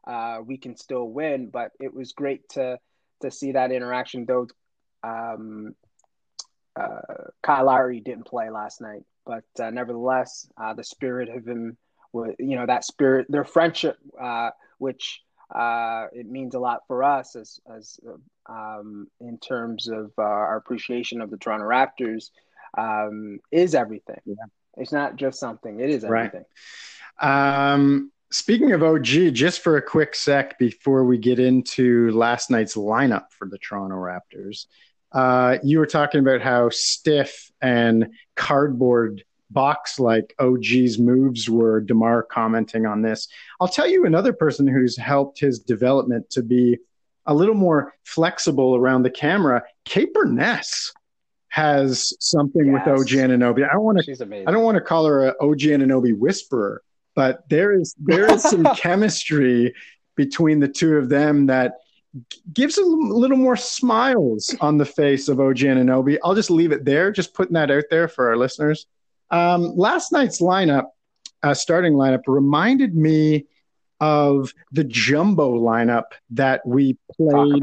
uh, 0.08 0.38
we 0.44 0.58
can 0.58 0.76
still 0.76 1.08
win. 1.08 1.50
But 1.50 1.70
it 1.78 1.94
was 1.94 2.11
great 2.11 2.49
to 2.50 2.80
to 3.23 3.30
see 3.30 3.52
that 3.52 3.70
interaction. 3.70 4.26
Though 4.26 4.49
um, 5.04 5.76
uh, 6.76 7.28
Kyle 7.43 7.66
Lowry 7.66 8.00
didn't 8.00 8.26
play 8.26 8.50
last 8.50 8.81
night, 8.81 9.04
but 9.25 9.45
uh, 9.61 9.71
nevertheless, 9.71 10.49
uh, 10.57 10.75
the 10.75 10.85
spirit 10.85 11.28
of 11.28 11.47
him, 11.47 11.76
was, 12.12 12.35
you 12.38 12.57
know, 12.57 12.66
that 12.66 12.85
spirit, 12.85 13.26
their 13.28 13.45
friendship, 13.45 13.99
uh, 14.21 14.50
which 14.78 15.23
uh, 15.54 16.07
it 16.12 16.26
means 16.26 16.54
a 16.54 16.59
lot 16.59 16.81
for 16.87 17.02
us 17.02 17.37
as 17.37 17.61
as 17.75 17.99
um, 18.49 19.09
in 19.21 19.38
terms 19.38 19.88
of 19.88 20.12
uh, 20.19 20.23
our 20.23 20.57
appreciation 20.57 21.21
of 21.21 21.31
the 21.31 21.37
Toronto 21.37 21.66
Raptors, 21.66 22.31
um, 22.76 23.40
is 23.50 23.75
everything. 23.75 24.21
Yeah. 24.25 24.35
It's 24.76 24.93
not 24.93 25.16
just 25.16 25.38
something; 25.38 25.81
it 25.81 25.90
is 25.90 26.04
everything. 26.04 26.45
Right. 27.23 27.73
Um, 27.73 28.11
speaking 28.31 28.73
of 28.73 28.83
OG, 28.83 29.33
just 29.33 29.61
for 29.61 29.76
a 29.76 29.83
quick 29.83 30.14
sec 30.14 30.59
before 30.59 31.04
we 31.04 31.19
get 31.19 31.38
into 31.38 32.11
last 32.11 32.50
night's 32.50 32.75
lineup 32.75 33.26
for 33.31 33.47
the 33.49 33.59
Toronto 33.59 33.97
Raptors, 33.97 34.66
uh, 35.14 35.59
you 35.62 35.78
were 35.78 35.87
talking 35.87 36.21
about 36.21 36.42
how 36.42 36.68
stiff 36.71 37.50
and 37.62 38.09
cardboard 38.35 39.25
box 39.50 40.00
like 40.00 40.35
OG's 40.38 40.99
moves 40.99 41.49
were. 41.49 41.80
Demar 41.80 42.25
commenting 42.25 42.85
on 42.85 43.00
this. 43.00 43.28
I'll 43.61 43.68
tell 43.68 43.87
you 43.87 44.04
another 44.04 44.33
person 44.33 44.66
who's 44.66 44.97
helped 44.97 45.38
his 45.38 45.61
development 45.61 46.28
to 46.30 46.42
be 46.42 46.78
a 47.26 47.35
little 47.35 47.54
more 47.54 47.94
flexible 48.02 48.75
around 48.75 49.04
the 49.04 49.11
camera. 49.11 49.62
Kate 49.85 50.12
Beirness 50.12 50.90
has 51.49 52.12
something 52.18 52.66
yes. 52.66 52.85
with 52.85 53.00
OG 53.00 53.09
Anunoby. 53.09 53.68
I 53.68 53.73
don't 53.73 53.85
want 53.85 54.04
to. 54.04 54.44
I 54.47 54.50
don't 54.50 54.64
want 54.64 54.75
to 54.75 54.80
call 54.80 55.06
her 55.06 55.28
an 55.28 55.35
OG 55.40 55.61
Anunoby 55.61 56.18
whisperer, 56.18 56.83
but 57.14 57.49
there 57.49 57.73
is 57.73 57.94
there 57.99 58.30
is 58.30 58.42
some 58.42 58.64
chemistry 58.76 59.73
between 60.16 60.59
the 60.59 60.68
two 60.68 60.97
of 60.97 61.09
them 61.09 61.47
that 61.47 61.75
gives 62.52 62.78
a 62.78 62.85
little 62.85 63.37
more 63.37 63.56
smiles 63.56 64.54
on 64.61 64.78
the 64.78 64.85
face 64.85 65.28
of 65.28 65.40
OG 65.40 65.59
Anunoby. 65.59 66.18
I'll 66.23 66.35
just 66.35 66.50
leave 66.50 66.73
it 66.73 66.85
there, 66.85 67.11
just 67.11 67.35
putting 67.35 67.54
that 67.54 67.71
out 67.71 67.85
there 67.90 68.09
for 68.09 68.28
our 68.28 68.37
listeners. 68.37 68.87
Um, 69.30 69.76
last 69.76 70.12
night's 70.12 70.40
lineup, 70.40 70.85
uh, 71.42 71.54
starting 71.54 71.94
lineup, 71.94 72.23
reminded 72.26 72.94
me 72.94 73.47
of 74.00 74.52
the 74.73 74.85
jumbo 74.85 75.59
lineup 75.59 76.04
that 76.30 76.66
we 76.66 76.99
played 77.16 77.62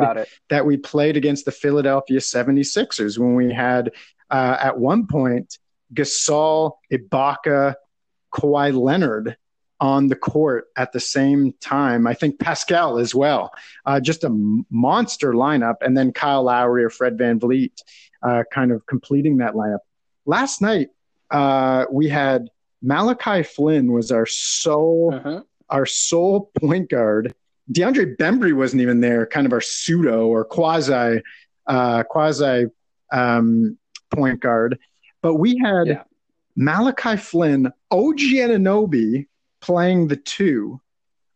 that 0.49 0.65
we 0.65 0.77
played 0.77 1.17
against 1.17 1.45
the 1.45 1.51
Philadelphia 1.51 2.19
76ers 2.19 3.17
when 3.17 3.35
we 3.35 3.53
had 3.53 3.91
uh, 4.29 4.57
at 4.59 4.77
one 4.77 5.07
point 5.07 5.57
Gasol, 5.93 6.73
Ibaka, 6.91 7.75
Kawhi 8.33 8.73
Leonard 8.73 9.35
on 9.81 10.07
the 10.07 10.15
court 10.15 10.67
at 10.77 10.93
the 10.93 10.99
same 10.99 11.53
time. 11.59 12.05
I 12.05 12.13
think 12.13 12.39
Pascal 12.39 12.99
as 12.99 13.15
well. 13.15 13.51
Uh, 13.83 13.99
just 13.99 14.23
a 14.23 14.29
monster 14.69 15.33
lineup. 15.33 15.77
And 15.81 15.97
then 15.97 16.13
Kyle 16.13 16.43
Lowry 16.43 16.83
or 16.83 16.91
Fred 16.91 17.17
VanVleet 17.17 17.73
uh, 18.21 18.43
kind 18.53 18.71
of 18.71 18.85
completing 18.85 19.37
that 19.37 19.55
lineup. 19.55 19.79
Last 20.27 20.61
night, 20.61 20.89
uh, 21.31 21.85
we 21.91 22.07
had 22.07 22.49
Malachi 22.83 23.41
Flynn 23.41 23.91
was 23.91 24.11
our 24.11 24.27
sole, 24.27 25.15
uh-huh. 25.15 25.41
our 25.69 25.87
sole 25.87 26.51
point 26.59 26.89
guard. 26.91 27.33
DeAndre 27.71 28.15
Bembry 28.17 28.53
wasn't 28.53 28.83
even 28.83 29.01
there, 29.01 29.25
kind 29.25 29.47
of 29.47 29.53
our 29.53 29.61
pseudo 29.61 30.27
or 30.27 30.45
quasi, 30.45 31.21
uh, 31.65 32.03
quasi 32.03 32.65
um, 33.11 33.79
point 34.11 34.41
guard. 34.41 34.77
But 35.23 35.35
we 35.35 35.57
had 35.57 35.87
yeah. 35.87 36.03
Malachi 36.55 37.17
Flynn, 37.17 37.67
OG 37.89 38.19
Anunoby, 38.19 39.25
playing 39.61 40.07
the 40.07 40.15
two. 40.15 40.81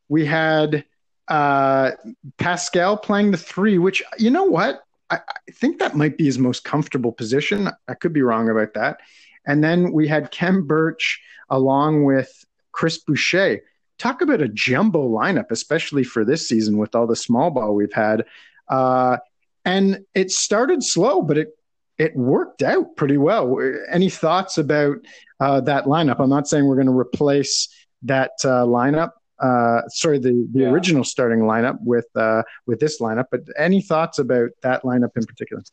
We 0.10 0.26
had 0.26 0.86
uh, 1.28 1.92
Pascal 2.38 2.98
playing 2.98 3.32
the 3.32 3.38
three, 3.38 3.78
which, 3.78 4.04
you 4.18 4.30
know 4.30 4.44
what? 4.44 4.84
I, 5.10 5.18
I, 5.18 5.52
think 5.52 5.80
that 5.80 5.96
might 5.96 6.18
be 6.18 6.26
his 6.26 6.40
most 6.40 6.64
comfortable 6.64 7.12
position. 7.12 7.70
I 7.88 7.94
could 7.94 8.14
be 8.14 8.22
wrong 8.22 8.50
about 8.50 8.74
that. 8.74 9.00
And 9.46 9.64
then 9.64 9.92
we 9.92 10.08
had 10.08 10.32
Khem 10.32 10.66
Birch 10.66 11.22
along 11.50 12.04
with 12.04 12.46
Chris 12.72 13.00
Boucher. 13.00 13.62
Talk 13.98 14.22
about 14.22 14.42
a 14.42 14.50
jumbo 14.50 15.08
lineup, 15.08 15.52
especially 15.52 16.04
for 16.04 16.26
this 16.26 16.48
season 16.48 16.78
with 16.78 16.96
all 16.96 17.08
the 17.08 17.16
small 17.16 17.50
ball 17.52 17.76
we've 17.76 17.94
had. 17.94 18.26
Uh, 18.68 19.18
and 19.64 20.06
it 20.14 20.32
started 20.32 20.84
slow, 20.84 21.22
but 21.22 21.38
it 21.38 21.50
it 21.98 22.16
worked 22.16 22.62
out 22.62 22.98
pretty 22.98 23.18
well. 23.18 23.58
Any 23.90 24.10
thoughts 24.10 24.58
about 24.58 24.98
uh, 25.40 25.62
that 25.62 25.86
lineup? 25.86 26.20
I'm 26.20 26.30
not 26.30 26.48
saying 26.48 26.66
we're 26.66 26.76
going 26.76 26.88
to 26.88 26.98
replace 26.98 27.70
that 28.06 28.32
uh, 28.44 28.66
lineup. 28.66 29.12
Uh, 29.40 29.82
sorry, 29.90 30.18
the, 30.18 30.48
the 30.54 30.62
yeah. 30.62 30.70
original 30.70 31.04
starting 31.04 31.40
lineup 31.40 31.78
with 31.82 32.08
uh, 32.16 32.42
with 32.66 32.80
this 32.80 33.02
lineup. 33.02 33.26
But 33.32 33.42
any 33.58 33.82
thoughts 33.82 34.20
about 34.20 34.52
that 34.64 34.84
lineup 34.84 35.12
in 35.16 35.26
particular? 35.26 35.64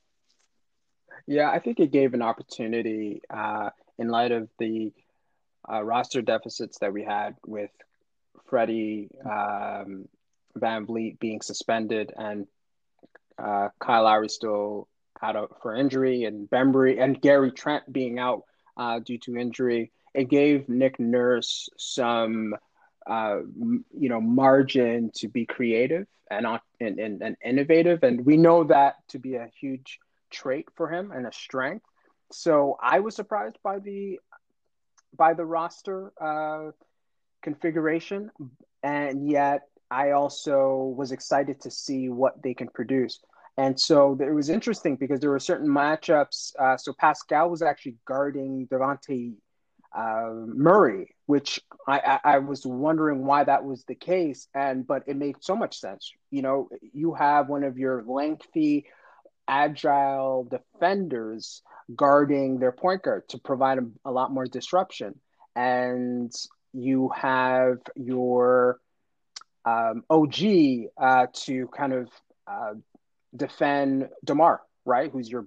Yeah, 1.27 1.51
I 1.51 1.61
think 1.61 1.79
it 1.79 1.93
gave 1.93 2.15
an 2.15 2.23
opportunity 2.23 3.23
uh, 3.31 3.71
in 3.99 4.09
light 4.09 4.33
of 4.33 4.49
the 4.59 4.93
uh, 5.71 5.83
roster 5.83 6.23
deficits 6.23 6.79
that 6.81 6.93
we 6.93 7.05
had 7.05 7.37
with 7.47 7.71
Freddie 8.47 9.09
um, 9.25 10.09
VanVleet 10.59 11.21
being 11.21 11.41
suspended 11.41 12.13
and 12.17 12.47
uh, 13.39 13.69
Kyle 13.79 14.05
Lowry 14.05 14.29
still 14.29 14.89
out 15.23 15.37
of, 15.37 15.51
for 15.63 15.75
injury, 15.75 16.25
and 16.25 16.51
Bembry 16.51 17.01
and 17.01 17.21
Gary 17.21 17.53
Trent 17.53 17.91
being 17.93 18.19
out 18.19 18.43
uh, 18.77 18.99
due 18.99 19.19
to 19.19 19.37
injury 19.37 19.93
it 20.15 20.29
gave 20.29 20.69
Nick 20.69 20.99
Nurse 21.01 21.69
some, 21.79 22.55
uh, 23.07 23.39
you 23.99 24.09
know, 24.09 24.21
margin 24.21 25.11
to 25.17 25.29
be 25.29 25.47
creative 25.47 26.07
and, 26.31 26.47
and, 26.81 26.99
and, 26.99 27.23
and 27.23 27.37
innovative. 27.45 28.03
And 28.03 28.25
we 28.25 28.37
know 28.37 28.65
that 28.65 28.97
to 29.09 29.19
be 29.19 29.37
a 29.37 29.51
huge 29.61 29.99
trait 30.31 30.69
for 30.77 30.89
him 30.89 31.11
and 31.13 31.27
a 31.27 31.33
strength. 31.33 31.85
So 32.33 32.77
I 32.83 33.01
was 33.01 33.15
surprised 33.15 33.59
by 33.63 33.79
the 33.79 34.19
by 35.15 35.35
the 35.35 35.45
roster 35.45 36.11
uh, 36.19 36.71
configuration, 37.43 38.31
and 38.83 39.29
yet 39.31 39.69
I 39.91 40.13
also 40.13 40.95
was 40.97 41.13
excited 41.13 41.61
to 41.61 41.71
see 41.71 42.09
what 42.09 42.43
they 42.43 42.55
can 42.55 42.69
produce. 42.69 43.21
And 43.59 43.79
so 43.79 44.17
it 44.19 44.33
was 44.33 44.49
interesting 44.49 44.97
because 44.97 45.21
there 45.21 45.29
were 45.29 45.39
certain 45.39 45.69
matchups. 45.69 46.53
Uh, 46.59 46.79
so 46.79 46.95
Pascal 46.99 47.51
was 47.51 47.61
actually 47.61 47.97
guarding 48.07 48.67
Dejounte 48.69 49.35
uh, 49.97 50.31
Murray, 50.47 51.15
which 51.27 51.61
I, 51.87 51.99
I, 52.25 52.35
I, 52.35 52.39
was 52.39 52.65
wondering 52.65 53.27
why 53.27 53.45
that 53.45 53.65
was 53.65 53.85
the 53.85 53.95
case. 53.95 54.49
And 54.55 54.87
but 54.87 55.03
it 55.07 55.17
made 55.17 55.37
so 55.41 55.55
much 55.55 55.79
sense. 55.79 56.11
You 56.31 56.43
know, 56.43 56.69
you 56.93 57.15
have 57.15 57.49
one 57.49 57.65
of 57.65 57.79
your 57.79 58.03
lengthy, 58.07 58.87
agile 59.47 60.49
defenders 60.51 61.63
guarding 61.95 62.59
their 62.59 62.73
point 62.73 63.03
guard 63.03 63.29
to 63.31 63.39
provide 63.39 63.79
a, 63.79 63.87
a 64.05 64.11
lot 64.11 64.33
more 64.33 64.47
disruption, 64.47 65.19
and 65.55 66.33
you 66.73 67.11
have 67.15 67.79
your 67.95 68.79
um, 69.65 70.05
OG 70.09 70.35
uh, 71.01 71.27
to 71.33 71.69
kind 71.69 71.93
of 71.93 72.09
uh, 72.47 72.75
defend 73.37 74.09
Demar, 74.25 74.63
right? 74.85 75.11
Who's 75.11 75.31
your 75.31 75.47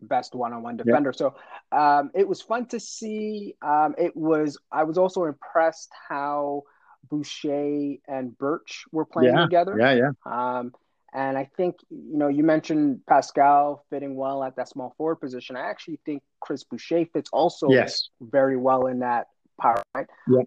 best 0.00 0.34
one-on-one 0.34 0.76
defender. 0.76 1.10
Yep. 1.10 1.16
So 1.16 1.34
um, 1.72 2.10
it 2.14 2.26
was 2.26 2.42
fun 2.42 2.66
to 2.66 2.80
see. 2.80 3.56
Um, 3.62 3.94
it 3.98 4.16
was. 4.16 4.58
I 4.70 4.84
was 4.84 4.98
also 4.98 5.24
impressed 5.24 5.90
how 6.08 6.62
Boucher 7.08 7.96
and 8.06 8.36
Birch 8.36 8.84
were 8.92 9.04
playing 9.04 9.34
yeah. 9.34 9.42
together. 9.42 9.76
Yeah, 9.78 9.92
yeah. 9.92 10.10
Um, 10.24 10.72
and 11.12 11.38
I 11.38 11.48
think 11.56 11.76
you 11.88 12.18
know 12.18 12.28
you 12.28 12.42
mentioned 12.44 13.00
Pascal 13.08 13.84
fitting 13.90 14.16
well 14.16 14.42
at 14.44 14.56
that 14.56 14.68
small 14.68 14.94
forward 14.96 15.16
position. 15.16 15.56
I 15.56 15.68
actually 15.68 16.00
think 16.04 16.22
Chris 16.40 16.64
Boucher 16.64 17.06
fits 17.12 17.30
also 17.32 17.70
yes. 17.70 18.08
very 18.20 18.56
well 18.56 18.86
in 18.86 19.00
that 19.00 19.26
power. 19.60 19.82
Right? 19.94 20.06
Yeah 20.28 20.42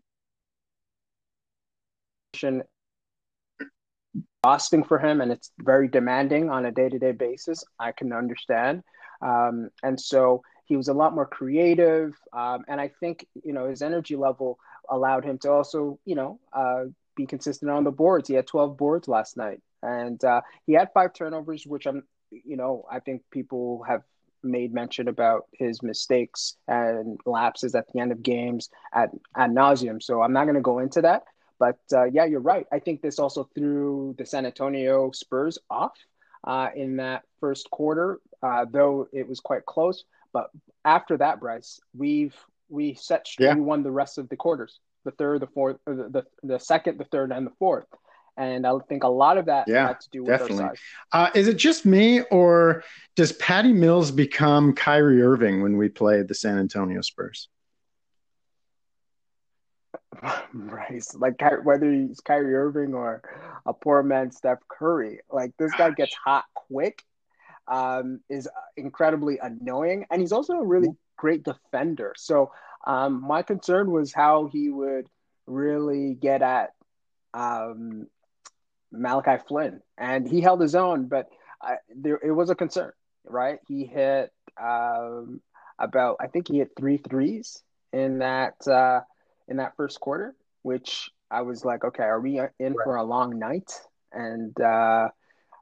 exhausting 4.43 4.83
for 4.83 4.99
him 4.99 5.21
and 5.21 5.31
it's 5.31 5.51
very 5.59 5.87
demanding 5.87 6.49
on 6.49 6.65
a 6.65 6.71
day-to-day 6.71 7.11
basis 7.11 7.63
i 7.79 7.91
can 7.91 8.13
understand 8.13 8.81
um, 9.21 9.69
and 9.83 9.99
so 9.99 10.41
he 10.65 10.75
was 10.75 10.87
a 10.87 10.93
lot 10.93 11.15
more 11.15 11.25
creative 11.25 12.13
um, 12.33 12.63
and 12.67 12.79
i 12.79 12.89
think 12.99 13.25
you 13.43 13.53
know 13.53 13.67
his 13.67 13.81
energy 13.81 14.15
level 14.15 14.57
allowed 14.89 15.23
him 15.23 15.37
to 15.37 15.49
also 15.49 15.99
you 16.05 16.15
know 16.15 16.39
uh, 16.53 16.83
be 17.15 17.25
consistent 17.25 17.71
on 17.71 17.83
the 17.83 17.91
boards 17.91 18.27
he 18.27 18.33
had 18.35 18.47
12 18.47 18.77
boards 18.77 19.07
last 19.07 19.37
night 19.37 19.61
and 19.81 20.23
uh, 20.23 20.41
he 20.65 20.73
had 20.73 20.89
five 20.93 21.13
turnovers 21.13 21.65
which 21.65 21.85
i'm 21.85 22.03
you 22.31 22.57
know 22.57 22.85
i 22.91 22.99
think 22.99 23.21
people 23.31 23.83
have 23.87 24.03
made 24.41 24.73
mention 24.73 25.09
about 25.09 25.47
his 25.51 25.83
mistakes 25.83 26.55
and 26.67 27.19
lapses 27.25 27.75
at 27.75 27.85
the 27.91 27.99
end 27.99 28.13
of 28.13 28.23
games 28.23 28.69
at 28.93 29.09
ad 29.35 29.51
nauseum 29.51 30.01
so 30.01 30.21
i'm 30.21 30.31
not 30.31 30.45
going 30.45 30.55
to 30.55 30.61
go 30.61 30.79
into 30.79 31.01
that 31.01 31.23
but 31.59 31.77
uh, 31.93 32.05
yeah, 32.05 32.25
you're 32.25 32.39
right. 32.39 32.65
I 32.71 32.79
think 32.79 33.01
this 33.01 33.19
also 33.19 33.49
threw 33.53 34.15
the 34.17 34.25
San 34.25 34.45
Antonio 34.45 35.11
Spurs 35.11 35.59
off 35.69 35.91
uh, 36.45 36.69
in 36.73 36.95
that 36.97 37.23
first 37.41 37.69
quarter, 37.69 38.19
uh, 38.41 38.65
though 38.69 39.07
it 39.11 39.27
was 39.27 39.39
quite 39.39 39.65
close. 39.65 40.03
But 40.31 40.49
after 40.85 41.17
that, 41.17 41.39
Bryce, 41.39 41.79
we've 41.95 42.35
we 42.69 42.93
set 42.93 43.25
yeah. 43.39 43.55
we 43.55 43.61
won 43.61 43.83
the 43.83 43.91
rest 43.91 44.17
of 44.17 44.29
the 44.29 44.35
quarters, 44.35 44.79
the 45.05 45.11
third, 45.11 45.41
the 45.41 45.47
fourth, 45.47 45.77
uh, 45.87 45.93
the, 45.93 46.09
the 46.09 46.25
the 46.43 46.59
second, 46.59 46.99
the 46.99 47.05
third, 47.05 47.31
and 47.31 47.45
the 47.45 47.53
fourth. 47.59 47.87
And 48.37 48.65
I 48.65 48.71
think 48.87 49.03
a 49.03 49.09
lot 49.09 49.37
of 49.37 49.47
that 49.47 49.67
yeah, 49.67 49.87
had 49.87 49.99
to 49.99 50.09
do 50.11 50.23
with 50.23 50.39
definitely. 50.39 50.79
Uh, 51.11 51.29
is 51.35 51.49
it 51.49 51.57
just 51.57 51.85
me, 51.85 52.21
or 52.31 52.83
does 53.15 53.33
Patty 53.33 53.73
Mills 53.73 54.11
become 54.11 54.73
Kyrie 54.73 55.21
Irving 55.21 55.61
when 55.61 55.77
we 55.77 55.89
play 55.89 56.21
the 56.21 56.35
San 56.35 56.57
Antonio 56.57 57.01
Spurs? 57.01 57.49
Bryce, 60.53 61.15
like 61.15 61.41
whether 61.63 61.91
he's 61.91 62.19
Kyrie 62.21 62.55
Irving 62.55 62.93
or 62.93 63.21
a 63.65 63.73
poor 63.73 64.03
man 64.03 64.31
Steph 64.31 64.59
Curry, 64.69 65.19
like 65.29 65.51
this 65.57 65.71
guy 65.73 65.91
gets 65.91 66.13
hot 66.13 66.45
quick, 66.53 67.03
um, 67.69 68.21
is 68.29 68.47
incredibly 68.75 69.39
annoying, 69.41 70.05
and 70.09 70.21
he's 70.21 70.31
also 70.31 70.53
a 70.53 70.65
really 70.65 70.89
great 71.17 71.43
defender. 71.43 72.13
So 72.17 72.51
um, 72.85 73.21
my 73.21 73.41
concern 73.43 73.91
was 73.91 74.13
how 74.13 74.49
he 74.51 74.69
would 74.69 75.07
really 75.45 76.15
get 76.15 76.41
at 76.41 76.71
um, 77.33 78.07
Malachi 78.91 79.43
Flynn, 79.47 79.81
and 79.97 80.27
he 80.27 80.41
held 80.41 80.61
his 80.61 80.75
own, 80.75 81.07
but 81.07 81.27
I, 81.61 81.75
there 81.95 82.19
it 82.23 82.31
was 82.31 82.49
a 82.49 82.55
concern, 82.55 82.91
right? 83.25 83.59
He 83.67 83.85
hit 83.85 84.31
um, 84.61 85.41
about 85.77 86.17
I 86.19 86.27
think 86.27 86.47
he 86.47 86.57
hit 86.57 86.71
three 86.77 86.97
threes 86.97 87.61
in 87.93 88.19
that. 88.19 88.67
Uh, 88.67 89.01
in 89.49 89.57
that 89.57 89.75
first 89.75 89.99
quarter, 89.99 90.35
which 90.61 91.09
I 91.29 91.41
was 91.41 91.65
like, 91.65 91.83
okay, 91.83 92.03
are 92.03 92.21
we 92.21 92.39
in 92.39 92.73
right. 92.73 92.83
for 92.83 92.95
a 92.95 93.03
long 93.03 93.39
night? 93.39 93.71
And 94.13 94.59
uh, 94.61 95.09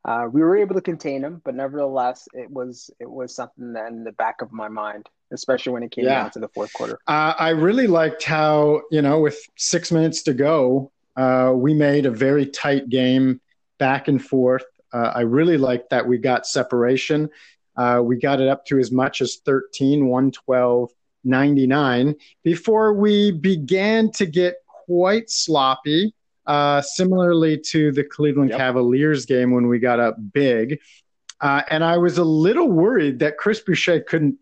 uh, 0.08 0.26
we 0.32 0.42
were 0.42 0.58
able 0.58 0.74
to 0.74 0.82
contain 0.82 1.24
him, 1.24 1.42
but 1.44 1.54
nevertheless, 1.54 2.28
it 2.34 2.50
was 2.50 2.90
it 3.00 3.10
was 3.10 3.36
something 3.36 3.74
that 3.74 3.92
in 3.92 4.06
the 4.06 4.14
back 4.14 4.42
of 4.42 4.54
my 4.54 4.70
mind, 4.70 5.08
especially 5.32 5.74
when 5.74 5.84
it 5.84 5.92
came 5.92 6.06
yeah. 6.06 6.24
down 6.24 6.32
to 6.32 6.40
the 6.40 6.48
fourth 6.48 6.72
quarter. 6.74 6.98
Uh, 7.08 7.34
I 7.38 7.50
really 7.50 7.88
liked 7.88 8.24
how 8.24 8.82
you 8.90 9.02
know, 9.02 9.20
with 9.20 9.38
six 9.58 9.92
minutes 9.92 10.24
to 10.24 10.34
go, 10.34 10.92
uh, 11.18 11.52
we 11.54 11.74
made 11.74 12.06
a 12.06 12.12
very 12.12 12.46
tight 12.46 12.90
game, 12.90 13.42
back 13.78 14.08
and 14.08 14.24
forth. 14.24 14.66
Uh, 14.94 15.12
I 15.14 15.22
really 15.22 15.58
liked 15.58 15.90
that 15.90 16.08
we 16.08 16.18
got 16.18 16.48
separation. 16.48 17.30
Uh, 17.76 18.02
we 18.04 18.16
got 18.16 18.40
it 18.40 18.48
up 18.48 18.66
to 18.68 18.80
as 18.80 18.92
much 18.92 19.22
as 19.22 19.38
13, 19.46 20.08
112 20.08 20.92
99 21.24 22.16
before 22.44 22.94
we 22.94 23.32
began 23.32 24.10
to 24.12 24.26
get 24.26 24.56
quite 24.66 25.30
sloppy, 25.30 26.14
uh, 26.48 26.82
similarly 26.82 27.60
to 27.60 27.92
the 27.92 28.04
Cleveland 28.04 28.50
yep. 28.50 28.58
Cavaliers 28.58 29.26
game 29.26 29.52
when 29.52 29.68
we 29.68 29.80
got 29.80 30.00
up 30.00 30.16
big. 30.34 30.80
Uh, 31.40 31.62
and 31.70 31.84
I 31.84 31.98
was 31.98 32.18
a 32.18 32.24
little 32.24 32.70
worried 32.72 33.20
that 33.20 33.38
Chris 33.38 33.60
Boucher 33.60 34.00
couldn't 34.00 34.38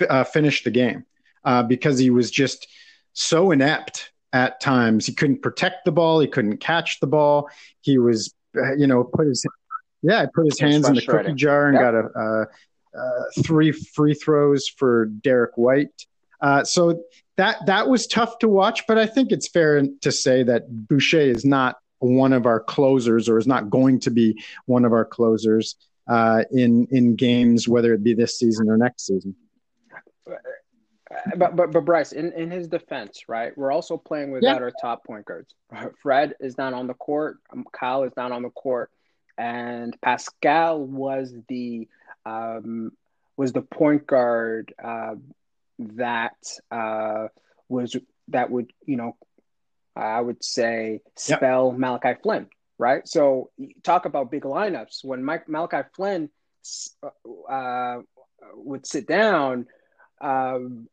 f- 0.00 0.08
uh, 0.08 0.24
finish 0.24 0.62
the 0.62 0.70
game 0.70 1.04
uh, 1.44 1.62
because 1.64 1.98
he 1.98 2.10
was 2.10 2.30
just 2.30 2.68
so 3.14 3.50
inept 3.50 4.12
at 4.32 4.60
times. 4.60 5.06
He 5.06 5.14
couldn't 5.14 5.42
protect 5.42 5.84
the 5.84 5.92
ball, 5.92 6.20
he 6.20 6.28
couldn't 6.28 6.58
catch 6.58 7.00
the 7.00 7.08
ball. 7.08 7.50
He 7.80 7.98
was, 7.98 8.32
uh, 8.56 8.74
you 8.76 8.86
know, 8.86 9.02
put 9.02 9.26
his 9.26 9.44
yeah, 10.02 10.26
put 10.32 10.44
his 10.44 10.60
hands 10.60 10.88
in 10.88 10.94
the 10.94 11.02
cookie 11.02 11.32
jar 11.32 11.66
and 11.66 11.74
yep. 11.74 11.82
got 11.82 11.94
a, 11.94 12.06
a 12.16 12.46
uh, 12.96 13.42
three 13.42 13.72
free 13.72 14.14
throws 14.14 14.68
for 14.68 15.06
Derrick 15.06 15.56
White. 15.56 16.06
Uh, 16.40 16.64
so 16.64 17.02
that 17.36 17.64
that 17.66 17.88
was 17.88 18.06
tough 18.06 18.38
to 18.38 18.48
watch, 18.48 18.86
but 18.86 18.98
I 18.98 19.06
think 19.06 19.32
it's 19.32 19.48
fair 19.48 19.82
to 20.00 20.12
say 20.12 20.42
that 20.42 20.88
Boucher 20.88 21.20
is 21.20 21.44
not 21.44 21.76
one 22.00 22.32
of 22.32 22.46
our 22.46 22.60
closers, 22.60 23.28
or 23.28 23.38
is 23.38 23.46
not 23.46 23.70
going 23.70 24.00
to 24.00 24.10
be 24.10 24.40
one 24.66 24.84
of 24.84 24.92
our 24.92 25.04
closers 25.04 25.76
uh, 26.08 26.44
in 26.50 26.86
in 26.90 27.16
games, 27.16 27.68
whether 27.68 27.92
it 27.92 28.02
be 28.02 28.14
this 28.14 28.38
season 28.38 28.68
or 28.68 28.76
next 28.76 29.06
season. 29.06 29.34
But 31.36 31.56
but, 31.56 31.72
but 31.72 31.84
Bryce, 31.84 32.12
in, 32.12 32.32
in 32.32 32.50
his 32.50 32.68
defense, 32.68 33.24
right, 33.28 33.56
we're 33.56 33.72
also 33.72 33.96
playing 33.96 34.30
without 34.30 34.56
yeah. 34.56 34.62
our 34.62 34.72
top 34.80 35.04
point 35.04 35.24
guards. 35.24 35.54
Fred 36.02 36.34
is 36.40 36.58
not 36.58 36.74
on 36.74 36.86
the 36.86 36.94
court. 36.94 37.38
Um, 37.52 37.64
Kyle 37.72 38.04
is 38.04 38.12
not 38.16 38.30
on 38.32 38.42
the 38.42 38.50
court, 38.50 38.90
and 39.36 39.98
Pascal 40.00 40.80
was 40.84 41.34
the 41.48 41.88
um, 42.26 42.92
was 43.36 43.52
the 43.52 43.62
point 43.62 44.06
guard 44.06 44.74
uh, 44.82 45.14
that 45.78 46.36
uh, 46.70 47.28
was 47.68 47.96
that 48.28 48.50
would 48.50 48.72
you 48.84 48.96
know 48.96 49.16
I 49.96 50.20
would 50.20 50.42
say 50.44 51.00
spell 51.16 51.70
yep. 51.70 51.78
Malachi 51.78 52.20
Flynn, 52.22 52.48
right? 52.78 53.06
So 53.06 53.50
talk 53.82 54.04
about 54.06 54.30
big 54.30 54.44
lineups 54.44 55.04
when 55.04 55.24
Mike 55.24 55.48
Malachi 55.48 55.88
Flynn 55.94 56.30
uh, 57.48 57.98
would 58.54 58.86
sit 58.86 59.06
down. 59.06 59.66
Um, 60.20 60.88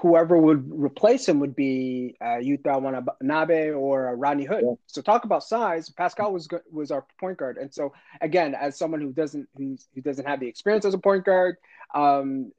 whoever 0.00 0.36
would 0.38 0.64
replace 0.70 1.28
him 1.28 1.40
would 1.40 1.56
be 1.56 2.16
uh, 2.20 2.38
Yuta 2.40 2.80
Watanabe 2.80 3.70
or 3.70 4.14
Rodney 4.16 4.44
Hood. 4.44 4.62
Yeah. 4.64 4.74
So 4.86 5.02
talk 5.02 5.24
about 5.24 5.44
size. 5.44 5.90
Pascal 5.90 6.32
was 6.32 6.48
was 6.70 6.90
our 6.90 7.04
point 7.18 7.38
guard, 7.38 7.58
and 7.58 7.72
so 7.72 7.92
again, 8.20 8.54
as 8.54 8.78
someone 8.78 9.00
who 9.00 9.12
doesn't 9.12 9.48
who 9.56 9.76
doesn't 10.00 10.26
have 10.26 10.40
the 10.40 10.46
experience 10.46 10.84
as 10.84 10.94
a 10.94 10.98
point 10.98 11.24
guard, 11.24 11.56
um, 11.94 12.52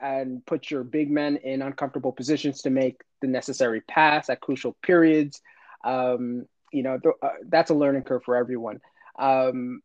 and 0.00 0.44
put 0.46 0.70
your 0.70 0.84
big 0.84 1.10
men 1.10 1.36
in 1.36 1.62
uncomfortable 1.62 2.12
positions 2.12 2.62
to 2.62 2.70
make 2.70 3.02
the 3.20 3.26
necessary 3.26 3.80
pass 3.82 4.30
at 4.30 4.40
crucial 4.40 4.76
periods. 4.82 5.40
Um, 5.84 6.46
you 6.72 6.82
know, 6.82 6.98
th- 6.98 7.14
uh, 7.22 7.28
that's 7.48 7.70
a 7.70 7.74
learning 7.74 8.02
curve 8.02 8.22
for 8.24 8.36
everyone. 8.36 8.80
Um, 9.18 9.82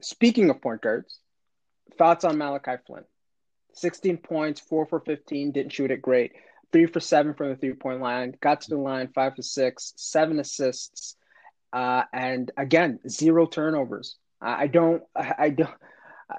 speaking 0.00 0.50
of 0.50 0.60
point 0.60 0.82
guards, 0.82 1.18
thoughts 1.98 2.24
on 2.24 2.38
Malachi 2.38 2.82
Flynn? 2.86 3.04
16 3.74 4.18
points, 4.18 4.60
four 4.60 4.86
for 4.86 5.00
15, 5.00 5.52
didn't 5.52 5.72
shoot 5.72 5.90
it 5.90 6.02
great. 6.02 6.32
Three 6.72 6.86
for 6.86 7.00
seven 7.00 7.34
from 7.34 7.50
the 7.50 7.56
three 7.56 7.74
point 7.74 8.00
line, 8.00 8.34
got 8.40 8.62
to 8.62 8.70
the 8.70 8.76
line, 8.76 9.08
five 9.14 9.36
for 9.36 9.42
six, 9.42 9.92
seven 9.96 10.40
assists. 10.40 11.16
Uh, 11.72 12.02
and 12.12 12.50
again, 12.56 13.00
zero 13.08 13.46
turnovers. 13.46 14.16
I, 14.40 14.66
don't, 14.66 15.02
I, 15.16 15.34
I 15.38 15.50
don't, 15.50 15.70
uh, 16.30 16.36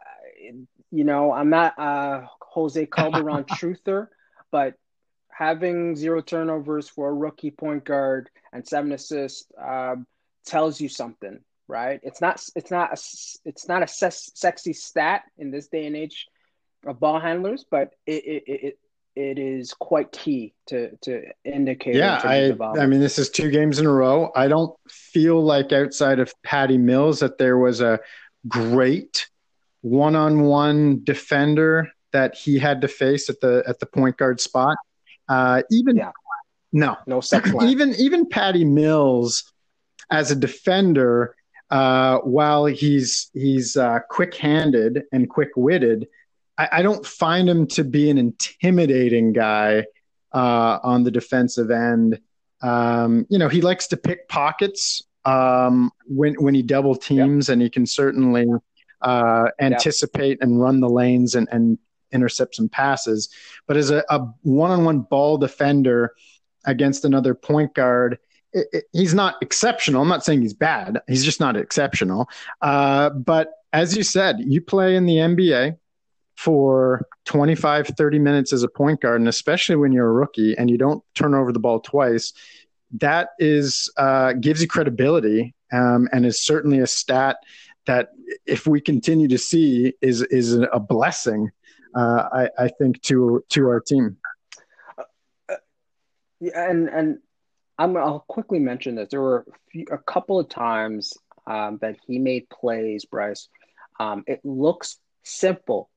you 0.96 1.04
know, 1.04 1.32
I'm 1.34 1.50
not 1.50 1.74
a 1.78 2.30
Jose 2.42 2.86
Calderon 2.86 3.44
truther, 3.56 4.08
but 4.52 4.76
having 5.30 5.96
zero 5.96 6.22
turnovers 6.22 6.88
for 6.88 7.10
a 7.10 7.14
rookie 7.14 7.52
point 7.52 7.84
guard 7.84 8.30
and 8.54 8.66
seven 8.66 8.94
assists 8.94 9.46
uh, 9.62 9.96
tells 10.46 10.80
you 10.80 10.88
something. 10.88 11.40
right? 11.68 12.00
It's 12.04 12.22
not 12.22 12.42
it's 12.56 12.72
not 12.72 12.92
a, 12.92 13.50
it's 13.50 13.68
not 13.68 13.84
a 13.84 13.88
ses- 13.88 14.32
sexy 14.36 14.72
stat 14.74 15.24
in 15.38 15.52
this 15.52 15.68
day 15.68 15.86
and 15.86 15.96
age 15.96 16.28
of 16.88 17.00
ball 17.00 17.20
handlers, 17.20 17.66
but 17.70 17.94
it 18.06 18.24
it, 18.26 18.44
it 18.48 18.80
it 19.16 19.40
is 19.40 19.74
quite 19.74 20.12
key 20.12 20.54
to 20.68 20.96
to 21.02 21.24
indicate. 21.44 21.96
Yeah, 21.96 22.22
I 22.24 22.56
I 22.80 22.86
mean 22.86 23.02
this 23.02 23.20
is 23.20 23.30
two 23.30 23.52
games 23.52 23.80
in 23.80 23.86
a 23.86 23.92
row. 23.92 24.32
I 24.36 24.48
don't 24.48 24.74
feel 24.90 25.44
like 25.44 25.74
outside 25.74 26.20
of 26.20 26.34
Patty 26.44 26.78
Mills 26.78 27.20
that 27.20 27.38
there 27.38 27.58
was 27.58 27.82
a 27.82 28.00
great 28.48 29.28
one-on-one 29.86 31.04
defender 31.04 31.92
that 32.12 32.34
he 32.36 32.58
had 32.58 32.82
to 32.82 32.88
face 32.88 33.30
at 33.30 33.40
the 33.40 33.64
at 33.68 33.80
the 33.80 33.86
point 33.86 34.18
guard 34.18 34.42
spot. 34.42 34.76
Uh, 35.30 35.62
even 35.70 35.96
Yeah. 35.96 36.12
no, 36.74 36.98
no 37.06 37.22
sex 37.22 37.52
even 37.62 37.94
even 37.96 38.28
Patty 38.28 38.66
Mills 38.66 39.52
as 40.10 40.32
a 40.32 40.36
defender, 40.36 41.36
uh, 41.70 42.18
while 42.20 42.66
he's 42.66 43.30
he's 43.34 43.78
uh, 43.78 44.00
quick-handed 44.10 45.04
and 45.12 45.30
quick-witted, 45.30 46.08
I, 46.58 46.70
I 46.72 46.82
don't 46.82 47.06
find 47.06 47.48
him 47.48 47.68
to 47.68 47.84
be 47.84 48.10
an 48.10 48.18
intimidating 48.18 49.34
guy 49.34 49.86
uh, 50.34 50.80
on 50.84 51.04
the 51.04 51.12
defensive 51.12 51.70
end. 51.70 52.20
Um, 52.64 53.28
you 53.30 53.38
know, 53.38 53.50
he 53.50 53.62
likes 53.62 53.88
to 53.88 53.98
pick 53.98 54.28
pockets 54.30 55.04
um, 55.26 55.92
when 56.08 56.34
when 56.36 56.56
he 56.56 56.64
double 56.64 56.96
teams, 56.96 57.50
and 57.50 57.62
he 57.62 57.70
can 57.70 57.86
certainly 57.86 58.48
uh, 59.02 59.50
anticipate 59.60 60.40
and 60.42 60.60
run 60.60 60.80
the 60.80 60.90
lanes 60.90 61.36
and, 61.36 61.48
and 61.52 61.78
intercept 62.12 62.56
some 62.56 62.70
passes. 62.70 63.30
But 63.68 63.78
as 63.78 63.92
a, 63.92 64.04
a 64.10 64.20
one-on-one 64.42 65.02
ball 65.02 65.38
defender 65.38 66.14
against 66.66 67.06
another 67.06 67.36
point 67.36 67.74
guard, 67.74 68.18
it, 68.54 68.68
it, 68.72 68.84
he's 68.94 69.14
not 69.14 69.36
exceptional. 69.42 70.02
I'm 70.02 70.08
not 70.08 70.24
saying 70.24 70.42
he's 70.42 70.54
bad. 70.54 71.02
He's 71.08 71.26
just 71.26 71.40
not 71.40 71.58
exceptional. 71.58 72.30
Uh, 72.62 73.10
but 73.10 73.52
as 73.74 73.96
you 73.96 74.04
said, 74.04 74.38
you 74.40 74.62
play 74.62 74.96
in 74.96 75.06
the 75.06 75.18
NBA 75.18 75.78
for 76.38 77.06
25, 77.26 77.88
30 77.88 78.20
minutes 78.20 78.54
as 78.54 78.64
a 78.64 78.68
point 78.68 79.02
guard, 79.02 79.20
and 79.20 79.28
especially 79.28 79.76
when 79.76 79.92
you're 79.92 80.08
a 80.08 80.12
rookie 80.12 80.58
and 80.58 80.70
you 80.70 80.78
don't 80.78 81.04
turn 81.14 81.34
over 81.34 81.52
the 81.52 81.60
ball 81.60 81.80
twice, 81.80 82.34
that 83.00 83.30
is 83.40 83.92
uh, 83.98 84.34
gives 84.34 84.62
you 84.62 84.68
credibility 84.68 85.54
um, 85.74 86.08
and 86.12 86.26
is 86.26 86.44
certainly 86.44 86.80
a 86.80 86.88
stat 86.88 87.38
that 87.86 88.10
if 88.46 88.68
we 88.68 88.82
continue 88.82 89.28
to 89.28 89.38
see 89.38 89.94
is 90.02 90.22
is 90.24 90.54
a 90.54 90.80
blessing. 90.80 91.52
Uh, 91.96 92.28
I, 92.34 92.66
I 92.66 92.68
think 92.68 93.02
to 93.04 93.44
to 93.50 93.68
our 93.68 93.80
team. 93.80 94.18
Yeah, 96.42 96.70
and 96.70 96.90
and 96.90 97.20
I'm 97.78 97.96
I'll 97.98 98.26
quickly 98.28 98.60
mention 98.60 98.96
that 98.96 99.10
there 99.10 99.22
were 99.22 99.46
a, 99.48 99.52
few, 99.72 99.86
a 99.92 99.98
couple 99.98 100.40
of 100.40 100.50
times 100.50 101.14
um, 101.48 101.78
that 101.82 101.98
he 102.06 102.20
made 102.20 102.50
plays, 102.50 103.06
Bryce. 103.06 103.48
Um, 104.00 104.24
it 104.28 104.42
looks 104.44 104.98
simple, 105.24 105.90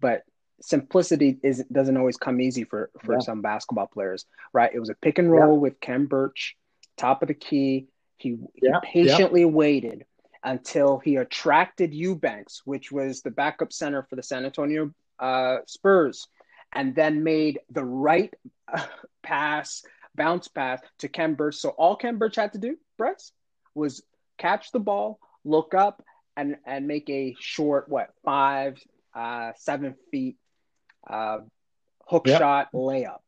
but 0.00 0.22
simplicity 0.60 1.38
is 1.42 1.64
doesn't 1.72 1.96
always 1.96 2.16
come 2.16 2.40
easy 2.40 2.64
for 2.64 2.90
for 3.04 3.14
Yeah. 3.14 3.20
some 3.20 3.40
basketball 3.40 3.86
players, 3.86 4.26
right? 4.52 4.70
It 4.74 4.80
was 4.80 4.90
a 4.90 4.94
pick 4.94 5.18
and 5.18 5.30
roll 5.30 5.58
with 5.58 5.80
Khem 5.80 6.06
Birch, 6.06 6.56
top 6.96 7.22
of 7.22 7.28
the 7.28 7.34
key. 7.34 7.86
He, 8.18 8.30
he 8.54 8.66
Yeah, 8.66 8.80
patiently 8.82 9.44
waited 9.44 10.04
until 10.44 10.98
he 10.98 11.16
attracted 11.16 11.94
Eubanks, 11.94 12.62
which 12.64 12.90
was 12.92 13.22
the 13.22 13.30
backup 13.30 13.72
center 13.72 14.02
for 14.02 14.16
the 14.16 14.22
San 14.22 14.44
Antonio 14.44 14.92
uh, 15.18 15.58
Spurs, 15.66 16.28
and 16.72 16.94
then 16.94 17.22
made 17.24 17.60
the 17.70 17.84
right 17.84 18.32
pass, 19.22 19.82
bounce 20.14 20.48
pass 20.48 20.80
to 20.98 21.08
Khem 21.08 21.34
Birch. 21.34 21.56
So 21.56 21.70
all 21.70 21.96
Khem 21.96 22.18
Birch 22.18 22.36
had 22.36 22.52
to 22.52 22.58
do, 22.58 22.76
Bryce, 22.96 23.32
was 23.74 24.02
catch 24.38 24.72
the 24.72 24.80
ball, 24.80 25.18
look 25.44 25.74
up, 25.74 26.02
and 26.36 26.56
and 26.66 26.86
make 26.86 27.08
a 27.10 27.34
short 27.40 27.88
what 27.88 28.10
five, 28.24 28.78
uh, 29.14 29.52
seven 29.56 29.94
feet 30.10 30.36
uh, 31.08 31.38
hook 32.06 32.26
Yep. 32.26 32.38
shot 32.38 32.72
layup, 32.72 33.20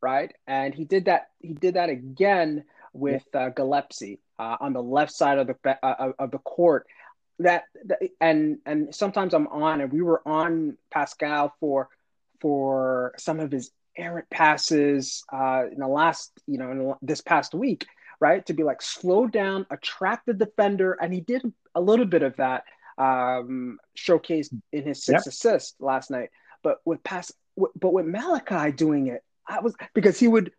right? 0.00 0.32
And 0.46 0.74
he 0.74 0.84
did 0.84 1.04
that. 1.06 1.28
He 1.40 1.54
did 1.54 1.74
that 1.74 1.90
again 1.90 2.64
with 2.92 3.24
uh, 3.34 3.50
Gillespie 3.50 4.18
uh, 4.38 4.56
on 4.60 4.72
the 4.72 4.82
left 4.82 5.12
side 5.12 5.38
of 5.38 5.46
the 5.46 5.78
uh, 5.82 6.12
of 6.18 6.30
the 6.30 6.38
court. 6.38 6.86
That, 7.38 7.64
that 7.84 7.98
and 8.20 8.58
and 8.64 8.94
sometimes 8.94 9.34
I'm 9.34 9.46
on, 9.48 9.80
and 9.80 9.92
we 9.92 10.02
were 10.02 10.26
on 10.26 10.78
Pascal 10.90 11.52
for 11.60 11.88
for 12.40 13.14
some 13.18 13.40
of 13.40 13.50
his 13.50 13.70
errant 13.96 14.28
passes 14.30 15.24
uh, 15.32 15.64
in 15.70 15.78
the 15.78 15.88
last, 15.88 16.32
you 16.46 16.58
know, 16.58 16.70
in 16.70 16.94
this 17.02 17.20
past 17.20 17.54
week, 17.54 17.86
right? 18.20 18.44
To 18.46 18.52
be 18.52 18.62
like 18.62 18.82
slow 18.82 19.26
down, 19.26 19.66
attract 19.70 20.26
the 20.26 20.34
defender, 20.34 20.92
and 21.00 21.12
he 21.12 21.20
did 21.20 21.42
a 21.74 21.80
little 21.80 22.06
bit 22.06 22.22
of 22.22 22.36
that 22.36 22.64
um, 22.98 23.78
showcased 23.96 24.54
in 24.72 24.84
his 24.84 25.04
six 25.04 25.26
assists 25.26 25.74
last 25.80 26.10
night. 26.10 26.30
But 26.62 26.78
with 26.84 27.02
pass, 27.02 27.32
but 27.56 27.92
with 27.92 28.06
Malachi 28.06 28.72
doing 28.72 29.08
it, 29.08 29.22
I 29.46 29.60
was 29.60 29.74
because 29.94 30.18
he 30.18 30.28
would, 30.28 30.52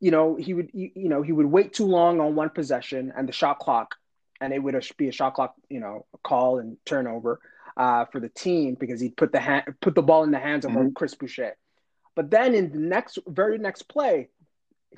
you 0.00 0.10
know, 0.10 0.34
he 0.36 0.54
would, 0.54 0.70
you, 0.72 1.08
know, 1.08 1.22
he 1.22 1.32
would 1.32 1.46
wait 1.46 1.74
too 1.74 1.86
long 1.86 2.20
on 2.20 2.34
one 2.34 2.50
possession 2.50 3.12
and 3.16 3.28
the 3.28 3.32
shot 3.32 3.58
clock, 3.58 3.96
and 4.40 4.52
it 4.52 4.58
would 4.58 4.74
be 4.96 5.08
a 5.08 5.12
shot 5.12 5.34
clock, 5.34 5.54
you 5.68 5.78
know, 5.78 6.06
call 6.24 6.58
and 6.58 6.78
turnover 6.86 7.38
uh, 7.76 8.06
for 8.06 8.18
the 8.18 8.30
team 8.30 8.76
because 8.80 9.00
he'd 9.00 9.16
put 9.16 9.30
the 9.30 9.40
hand, 9.40 9.64
put 9.80 9.94
the 9.94 10.02
ball 10.02 10.24
in 10.24 10.30
the 10.30 10.38
hands 10.38 10.64
of 10.64 10.72
Mhm. 10.72 10.94
Chris 10.94 11.14
Boucher. 11.14 11.54
But 12.14 12.30
then 12.30 12.54
in 12.54 12.72
the 12.72 12.78
next, 12.78 13.18
very 13.26 13.58
next 13.58 13.82
play, 13.82 14.30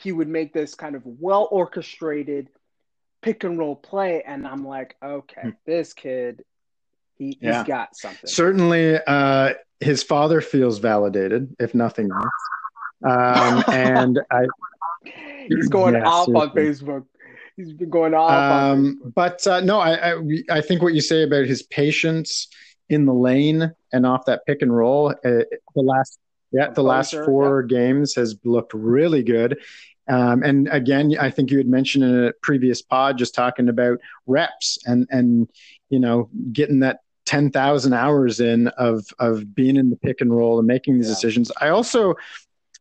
he 0.01 0.13
would 0.13 0.29
make 0.29 0.55
this 0.55 0.75
kind 0.75 0.95
of 0.95 1.03
well 1.05 1.49
orchestrated 1.51 2.49
pick 3.21 3.45
and 3.45 3.59
roll 3.59 3.77
play, 3.77 4.23
and 4.23 4.47
I'm 4.47 4.67
like, 4.67 4.97
okay, 5.03 5.53
this 5.65 5.93
kid, 5.93 6.45
he, 7.19 7.39
Yeah. 7.41 7.59
he's 7.59 7.69
got 7.69 7.97
something. 7.97 8.27
Certainly, 8.29 8.99
uh, 9.07 9.55
his 9.81 10.03
father 10.03 10.41
feels 10.41 10.79
validated, 10.79 11.55
if 11.59 11.75
nothing 11.75 12.11
else. 12.11 12.33
Um, 13.05 13.65
and 13.73 14.21
I, 14.31 14.47
He's 15.49 15.69
going 15.71 15.95
Yeah, 15.95 16.09
off 16.09 16.29
on. 16.29 16.51
Facebook. 16.51 17.05
He's 17.57 17.73
been 17.73 17.91
going 17.91 18.15
off 18.15 18.31
on 18.31 18.71
um, 18.71 19.01
Facebook. 19.05 19.15
but 19.15 19.47
uh, 19.47 19.61
no, 19.61 19.79
I, 19.79 20.13
I, 20.13 20.23
I 20.51 20.61
think 20.61 20.83
what 20.83 20.95
you 20.95 21.01
say 21.01 21.23
about 21.23 21.47
his 21.47 21.63
patience 21.65 22.49
in 22.89 23.05
the 23.07 23.13
lane 23.15 23.73
and 23.93 24.07
off 24.07 24.25
that 24.27 24.45
pick 24.47 24.63
and 24.63 24.75
roll, 24.75 25.11
uh, 25.11 25.15
the 25.25 25.83
last, 25.83 26.19
yeah, 26.51 26.71
the 26.71 26.83
last 26.83 27.15
four 27.15 27.63
games 27.63 28.15
has 28.15 28.37
looked 28.45 28.75
really 28.75 29.23
good. 29.23 29.59
Um, 30.09 30.43
and 30.43 30.69
again, 30.69 31.15
I 31.21 31.31
think 31.31 31.51
you 31.51 31.59
had 31.59 31.69
mentioned 31.69 32.05
in 32.05 32.25
a 32.25 32.33
previous 32.43 32.83
pod 32.83 33.19
just 33.19 33.35
talking 33.35 33.69
about 33.69 33.99
reps 34.27 34.77
and 34.85 35.07
and 35.11 35.49
you 35.91 36.01
know 36.01 36.29
getting 36.53 36.81
that 36.81 37.01
ten 37.25 37.51
thousand 37.51 37.93
hours 37.93 38.41
in 38.41 38.67
of 38.69 39.07
of 39.21 39.55
being 39.55 39.77
in 39.77 39.91
the 39.91 39.97
pick 39.97 40.21
and 40.21 40.35
roll 40.37 40.59
and 40.59 40.67
making 40.67 40.97
these 40.97 41.07
Yeah. 41.09 41.15
decisions. 41.15 41.53
I 41.61 41.69
also 41.69 42.15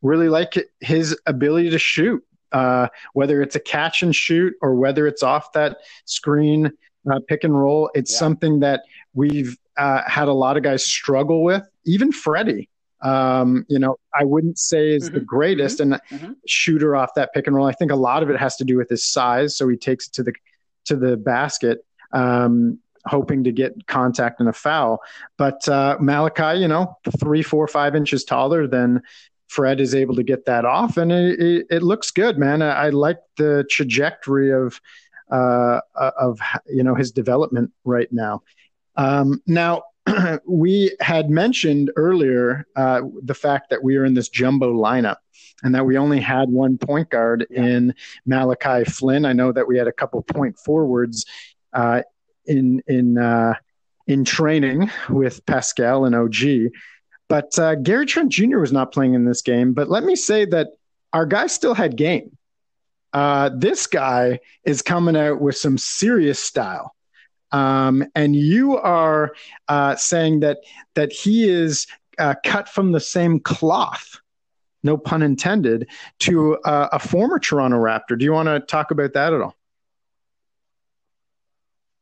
really 0.01 0.29
like 0.29 0.57
his 0.79 1.17
ability 1.25 1.69
to 1.71 1.79
shoot, 1.79 2.23
uh, 2.51 2.87
whether 3.13 3.41
it's 3.41 3.55
a 3.55 3.59
catch 3.59 4.03
and 4.03 4.15
shoot 4.15 4.53
or 4.61 4.75
whether 4.75 5.07
it's 5.07 5.23
off 5.23 5.51
that 5.53 5.77
screen 6.05 6.71
uh, 7.11 7.19
pick 7.27 7.43
and 7.43 7.59
roll. 7.59 7.89
It's 7.95 8.11
Yeah. 8.11 8.19
something 8.19 8.59
that 8.59 8.81
we've 9.13 9.57
uh, 9.77 10.01
had 10.05 10.27
a 10.27 10.33
lot 10.33 10.57
of 10.57 10.63
guys 10.63 10.85
struggle 10.85 11.43
with, 11.43 11.63
even 11.85 12.11
Freddie. 12.11 12.69
Um, 13.01 13.65
you 13.67 13.79
know, 13.79 13.95
I 14.13 14.23
wouldn't 14.25 14.59
say 14.59 14.93
is 14.93 15.09
the 15.09 15.21
Mhm, 15.21 15.25
greatest 15.25 15.79
and 15.79 15.99
mhm. 16.11 16.35
shooter 16.45 16.95
off 16.95 17.15
that 17.15 17.33
pick 17.33 17.47
and 17.47 17.55
roll. 17.55 17.65
I 17.65 17.71
think 17.71 17.91
a 17.91 17.95
lot 17.95 18.21
of 18.21 18.29
it 18.29 18.37
has 18.39 18.55
to 18.57 18.63
do 18.63 18.77
with 18.77 18.89
his 18.89 19.07
size, 19.07 19.55
so 19.57 19.67
he 19.67 19.75
takes 19.77 20.07
it 20.07 20.13
to 20.13 20.23
the 20.23 20.33
to 20.85 20.95
the 20.95 21.15
basket, 21.17 21.83
um, 22.11 22.77
hoping 23.05 23.43
to 23.45 23.51
get 23.51 23.87
contact 23.87 24.39
and 24.39 24.49
a 24.49 24.53
foul. 24.53 24.99
But 25.37 25.67
uh, 25.67 25.97
Malachi, 25.99 26.59
you 26.59 26.67
know, 26.67 26.95
three, 27.19 27.41
four, 27.43 27.67
five 27.67 27.95
inches 27.95 28.23
taller 28.23 28.67
than 28.67 29.01
Fred 29.51 29.81
is 29.81 29.93
able 29.93 30.15
to 30.15 30.23
get 30.23 30.45
that 30.45 30.63
off, 30.63 30.95
and 30.95 31.11
it, 31.11 31.39
it, 31.39 31.67
it 31.69 31.83
looks 31.83 32.09
good, 32.09 32.37
man. 32.37 32.61
I, 32.61 32.85
I 32.85 32.89
like 32.89 33.17
the 33.35 33.65
trajectory 33.69 34.51
of 34.53 34.79
uh, 35.29 35.81
of 35.95 36.39
you 36.69 36.83
know 36.83 36.95
his 36.95 37.11
development 37.11 37.71
right 37.83 38.07
now. 38.13 38.43
Um, 38.95 39.41
now 39.47 39.83
we 40.47 40.95
had 41.01 41.29
mentioned 41.29 41.91
earlier 41.97 42.65
uh, 42.77 43.01
the 43.23 43.33
fact 43.33 43.69
that 43.71 43.83
we 43.83 43.97
are 43.97 44.05
in 44.05 44.13
this 44.13 44.29
jumbo 44.29 44.73
lineup 44.73 45.17
and 45.63 45.75
that 45.75 45.85
we 45.85 45.97
only 45.97 46.21
had 46.21 46.49
one 46.49 46.77
point 46.77 47.09
guard 47.09 47.45
Yeah. 47.49 47.63
in 47.63 47.93
Malachi 48.25 48.85
Flynn. 48.85 49.25
I 49.25 49.33
know 49.33 49.51
that 49.51 49.67
we 49.67 49.77
had 49.77 49.87
a 49.87 49.91
couple 49.91 50.21
point 50.23 50.57
forwards 50.59 51.25
uh, 51.73 52.03
in 52.45 52.81
in 52.87 53.17
uh, 53.17 53.55
in 54.07 54.23
training 54.23 54.89
with 55.09 55.45
Pascal 55.45 56.05
and 56.05 56.15
OG, 56.15 56.71
but 57.31 57.57
uh, 57.57 57.75
Gary 57.75 58.05
Trent 58.05 58.29
Jr. 58.29 58.59
was 58.59 58.73
not 58.73 58.91
playing 58.91 59.13
in 59.13 59.23
this 59.23 59.41
game. 59.41 59.71
But 59.71 59.89
let 59.89 60.03
me 60.03 60.17
say 60.17 60.43
that 60.47 60.67
our 61.13 61.25
guy 61.25 61.47
still 61.47 61.73
had 61.73 61.95
game. 61.95 62.37
Uh, 63.13 63.51
this 63.55 63.87
guy 63.87 64.41
is 64.65 64.81
coming 64.81 65.15
out 65.15 65.39
with 65.39 65.55
some 65.55 65.77
serious 65.77 66.39
style. 66.39 66.93
Um, 67.53 68.03
and 68.15 68.35
you 68.35 68.77
are 68.77 69.33
uh, 69.69 69.95
saying 69.95 70.41
that 70.41 70.57
that 70.95 71.13
he 71.13 71.49
is 71.49 71.87
uh, 72.19 72.35
cut 72.45 72.67
from 72.67 72.91
the 72.91 72.99
same 72.99 73.39
cloth, 73.39 74.19
no 74.83 74.97
pun 74.97 75.21
intended, 75.21 75.87
to 76.19 76.57
uh, 76.65 76.89
a 76.91 76.99
former 76.99 77.39
Toronto 77.39 77.77
Raptor. 77.77 78.19
Do 78.19 78.25
you 78.25 78.33
want 78.33 78.47
to 78.47 78.59
talk 78.59 78.91
about 78.91 79.13
that 79.13 79.31
at 79.31 79.39
all? 79.39 79.55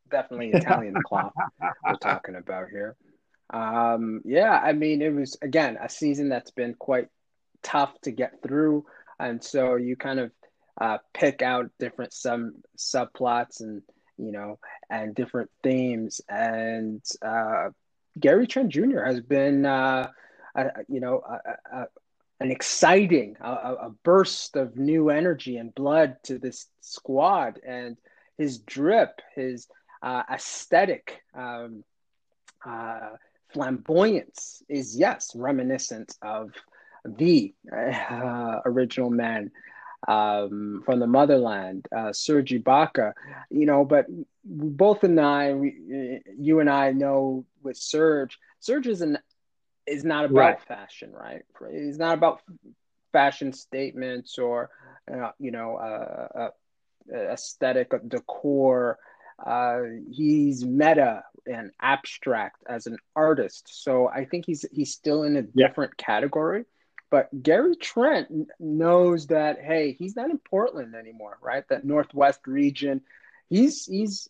definitely 0.09 0.49
Italian 0.49 0.95
cloth 1.05 1.33
we're 1.85 1.93
talking 1.97 2.33
about 2.33 2.69
here. 2.69 2.95
Um, 3.51 4.21
yeah, 4.25 4.51
I 4.51 4.73
mean, 4.73 5.01
it 5.01 5.13
was 5.13 5.37
again 5.41 5.77
a 5.81 5.89
season 5.89 6.29
that's 6.29 6.51
been 6.51 6.75
quite 6.75 7.07
tough 7.63 7.99
to 8.01 8.11
get 8.11 8.41
through, 8.43 8.85
and 9.19 9.43
so 9.43 9.75
you 9.75 9.95
kind 9.95 10.19
of 10.19 10.31
uh, 10.79 10.97
pick 11.13 11.41
out 11.41 11.71
different 11.79 12.13
some 12.13 12.55
subplots 12.77 13.61
and 13.61 13.81
you 14.17 14.31
know 14.31 14.59
and 14.89 15.15
different 15.15 15.49
themes. 15.63 16.21
And 16.29 17.03
uh, 17.21 17.69
Gary 18.19 18.47
Trent 18.47 18.69
Jr. 18.69 19.01
has 19.01 19.21
been, 19.21 19.65
uh, 19.65 20.09
a, 20.55 20.65
you 20.87 20.99
know, 20.99 21.21
a, 21.27 21.77
a, 21.77 21.85
an 22.39 22.51
exciting, 22.51 23.35
a, 23.41 23.89
burst 24.03 24.55
of 24.55 24.77
new 24.77 25.09
energy 25.09 25.57
and 25.57 25.75
blood 25.75 26.17
to 26.23 26.39
this 26.39 26.67
squad, 26.81 27.59
and 27.65 27.97
his 28.37 28.59
drip, 28.59 29.21
his 29.35 29.67
uh, 30.01 30.23
aesthetic. 30.31 31.21
Um, 31.35 31.83
uh, 32.65 33.09
flamboyance 33.53 34.63
is 34.69 34.95
yes 34.95 35.35
reminiscent 35.35 36.15
of 36.21 36.51
the 37.05 37.53
uh, 37.71 38.59
original 38.65 39.09
man 39.09 39.51
um, 40.07 40.81
from 40.85 40.99
the 40.99 41.07
motherland, 41.07 41.85
uh, 41.95 42.13
Serge 42.13 42.51
Ibaka. 42.51 43.13
You 43.49 43.65
know, 43.65 43.83
but 43.83 44.05
both 44.45 45.03
and 45.03 45.19
I, 45.19 45.53
we, 45.53 46.21
you 46.37 46.59
and 46.59 46.69
I 46.69 46.91
know 46.91 47.45
with 47.63 47.77
Serge, 47.77 48.39
Serge 48.59 48.87
is 48.87 49.01
an 49.01 49.17
is 49.85 50.03
not 50.03 50.25
about 50.25 50.37
right. 50.37 50.61
fashion, 50.61 51.11
right? 51.11 51.41
He's 51.71 51.97
not 51.97 52.13
about 52.13 52.41
fashion 53.11 53.51
statements 53.53 54.37
or 54.37 54.69
uh, 55.11 55.31
you 55.39 55.51
know 55.51 55.75
uh, 55.75 56.27
uh 56.37 56.49
aesthetic 57.13 57.91
decor. 58.07 58.99
Uh, 59.45 59.81
he's 60.11 60.65
meta 60.65 61.23
and 61.45 61.71
abstract 61.81 62.63
as 62.67 62.85
an 62.87 62.97
artist. 63.15 63.83
So 63.83 64.07
I 64.07 64.25
think 64.25 64.45
he's 64.45 64.65
he's 64.71 64.93
still 64.93 65.23
in 65.23 65.35
a 65.37 65.41
different 65.41 65.93
yeah. 65.99 66.05
category. 66.05 66.65
But 67.11 67.29
Gary 67.41 67.75
Trent 67.75 68.27
knows 68.59 69.27
that 69.27 69.59
hey, 69.61 69.93
he's 69.93 70.15
not 70.15 70.29
in 70.29 70.37
Portland 70.37 70.95
anymore, 70.95 71.37
right? 71.41 71.63
That 71.69 71.85
Northwest 71.85 72.41
region. 72.45 73.01
He's 73.49 73.85
he's 73.85 74.29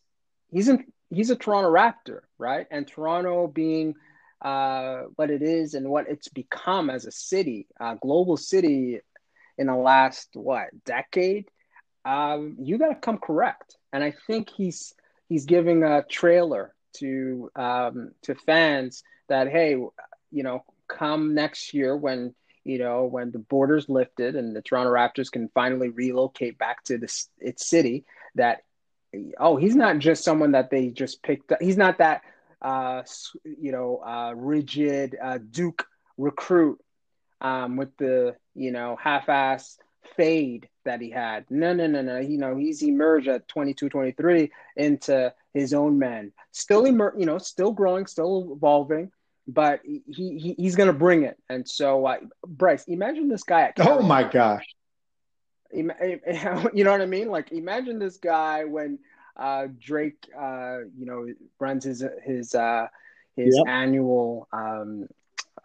he's 0.51 0.69
in 0.69 0.85
he's 1.09 1.29
a 1.29 1.35
Toronto 1.35 1.71
Raptor, 1.71 2.21
right? 2.37 2.67
And 2.71 2.87
Toronto 2.87 3.47
being 3.47 3.95
uh, 4.41 5.03
what 5.15 5.29
it 5.29 5.41
is 5.41 5.73
and 5.73 5.89
what 5.89 6.07
it's 6.07 6.29
become 6.29 6.89
as 6.89 7.05
a 7.05 7.11
city, 7.11 7.67
a 7.79 7.97
global 8.01 8.37
city 8.37 9.01
in 9.57 9.67
the 9.67 9.75
last 9.75 10.29
what 10.33 10.69
decade, 10.85 11.49
um, 12.05 12.55
you 12.61 12.77
got 12.77 12.89
to 12.89 12.95
come 12.95 13.17
correct. 13.17 13.75
And 13.91 14.03
I 14.03 14.13
think 14.27 14.49
he's 14.49 14.93
he's 15.29 15.45
giving 15.45 15.83
a 15.83 16.03
trailer 16.03 16.73
to 16.97 17.49
um, 17.55 18.11
to 18.23 18.35
fans 18.35 19.03
that 19.29 19.47
hey, 19.47 19.71
you 19.71 20.43
know, 20.43 20.65
come 20.87 21.35
next 21.35 21.73
year 21.73 21.95
when 21.95 22.33
you 22.65 22.79
know 22.79 23.05
when 23.05 23.31
the 23.31 23.39
borders 23.39 23.87
lifted 23.87 24.35
and 24.35 24.55
the 24.55 24.61
Toronto 24.61 24.91
Raptors 24.91 25.31
can 25.31 25.49
finally 25.53 25.89
relocate 25.89 26.57
back 26.57 26.83
to 26.85 26.97
this 26.97 27.29
its 27.39 27.65
city. 27.65 28.03
That 28.35 28.63
oh, 29.39 29.55
he's 29.55 29.75
not 29.75 29.99
just 29.99 30.23
someone 30.23 30.51
that 30.51 30.69
they 30.69 30.89
just 30.89 31.23
picked 31.23 31.51
up. 31.51 31.61
He's 31.61 31.77
not 31.77 31.99
that 31.99 32.21
uh, 32.61 33.03
you 33.43 33.71
know 33.71 34.01
uh, 34.05 34.33
rigid 34.35 35.15
uh, 35.21 35.37
Duke 35.37 35.85
recruit 36.17 36.79
um, 37.39 37.77
with 37.77 37.95
the 37.97 38.35
you 38.55 38.71
know 38.71 38.97
half-ass 39.01 39.77
fade 40.15 40.69
that 40.85 41.01
he 41.01 41.09
had. 41.09 41.45
No, 41.49 41.73
no, 41.73 41.87
no, 41.87 42.01
no. 42.01 42.19
You 42.19 42.37
know, 42.37 42.55
he's 42.55 42.83
emerged 42.83 43.27
at 43.27 43.47
22, 43.47 43.89
23 43.89 44.51
into 44.75 45.33
his 45.53 45.73
own 45.73 45.99
men. 45.99 46.31
Still, 46.51 46.87
emer- 46.87 47.15
you 47.17 47.25
know, 47.25 47.37
still 47.37 47.71
growing, 47.71 48.05
still 48.05 48.53
evolving, 48.55 49.11
but 49.47 49.81
he, 49.83 50.01
he 50.07 50.55
he's 50.57 50.75
going 50.75 50.87
to 50.87 50.93
bring 50.93 51.23
it. 51.23 51.37
And 51.49 51.67
so, 51.67 52.05
uh, 52.05 52.17
Bryce, 52.45 52.85
imagine 52.87 53.29
this 53.29 53.43
guy 53.43 53.61
at 53.61 53.75
Oh 53.79 54.01
my 54.01 54.23
gosh. 54.23 54.65
You 55.71 55.83
know 56.83 56.91
what 56.91 57.01
I 57.01 57.05
mean? 57.05 57.29
Like, 57.29 57.51
imagine 57.51 57.99
this 57.99 58.17
guy 58.17 58.63
when 58.65 58.97
uh, 59.37 59.67
Drake, 59.79 60.27
uh, 60.37 60.79
you 60.97 61.05
know, 61.05 61.27
runs 61.59 61.83
his 61.83 62.03
his 62.23 62.55
uh, 62.55 62.87
his 63.35 63.55
yep. 63.55 63.65
annual 63.67 64.47
um, 64.51 65.07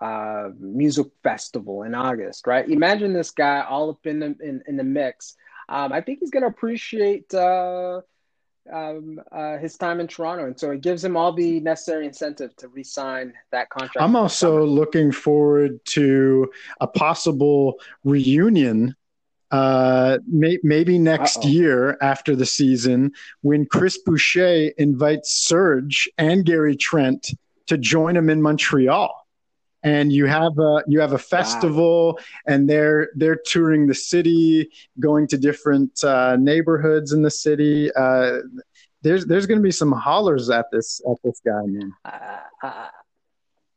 uh, 0.01 0.51
music 0.59 1.07
festival 1.23 1.83
in 1.83 1.95
August, 1.95 2.47
right? 2.47 2.69
Imagine 2.69 3.13
this 3.13 3.31
guy 3.31 3.65
all 3.69 3.91
up 3.91 4.07
in 4.07 4.19
the 4.19 4.37
in, 4.41 4.63
in 4.67 4.77
the 4.77 4.85
mix. 4.85 5.37
Um, 5.69 5.93
I 5.93 6.01
think 6.01 6.21
he's 6.21 6.31
going 6.31 6.43
to 6.43 6.49
appreciate 6.49 7.33
uh, 7.33 8.01
um, 8.73 9.21
uh, 9.33 9.59
his 9.59 9.77
time 9.77 10.01
in 10.01 10.09
Toronto, 10.09 10.47
and 10.47 10.59
so 10.59 10.71
it 10.71 10.81
gives 10.81 11.05
him 11.05 11.17
all 11.17 11.33
the 11.33 11.61
necessary 11.61 12.07
incentive 12.07 12.55
to 12.57 12.69
re-sign 12.69 13.33
that 13.51 13.71
contract. 13.71 13.97
I'm 14.01 14.17
also 14.17 14.65
looking 14.65 15.13
forward 15.13 15.85
to 15.87 16.51
a 16.81 16.87
possible 16.87 17.81
reunion. 18.05 18.95
Uh, 19.51 20.19
may, 20.27 20.59
maybe 20.65 20.99
next 20.99 21.39
Uh-oh. 21.39 21.49
year 21.49 21.99
after 22.03 22.35
the 22.35 22.47
season, 22.47 23.13
when 23.43 23.67
Chris 23.67 23.99
Boucher 23.99 24.73
invites 24.79 25.31
Serge 25.31 26.09
and 26.19 26.45
Gary 26.45 26.75
Trent 26.75 27.31
to 27.67 27.79
join 27.79 28.17
him 28.17 28.29
in 28.31 28.43
Montreal 28.43 29.24
and 29.85 30.11
you 30.11 30.25
have 30.25 30.59
a 30.59 30.83
you 30.89 30.99
have 30.99 31.13
a 31.13 31.19
festival 31.19 32.15
wow. 32.15 32.25
and 32.47 32.69
they're 32.69 33.11
they're 33.15 33.39
touring 33.47 33.87
the 33.87 33.95
city 33.95 34.71
going 34.99 35.27
to 35.29 35.37
different 35.37 36.03
uh, 36.03 36.37
neighborhoods 36.37 37.13
in 37.13 37.23
the 37.23 37.31
city. 37.31 37.95
Uh, 37.95 38.39
there's 39.03 39.27
there's 39.27 39.47
going 39.47 39.59
to 39.59 39.63
be 39.63 39.71
some 39.71 39.93
hollers 39.93 40.49
at 40.51 40.67
this 40.73 41.01
at 41.09 41.19
this 41.23 41.41
guy 41.45 41.63
man. 41.67 41.93
Uh, 42.05 42.39
uh 42.63 42.89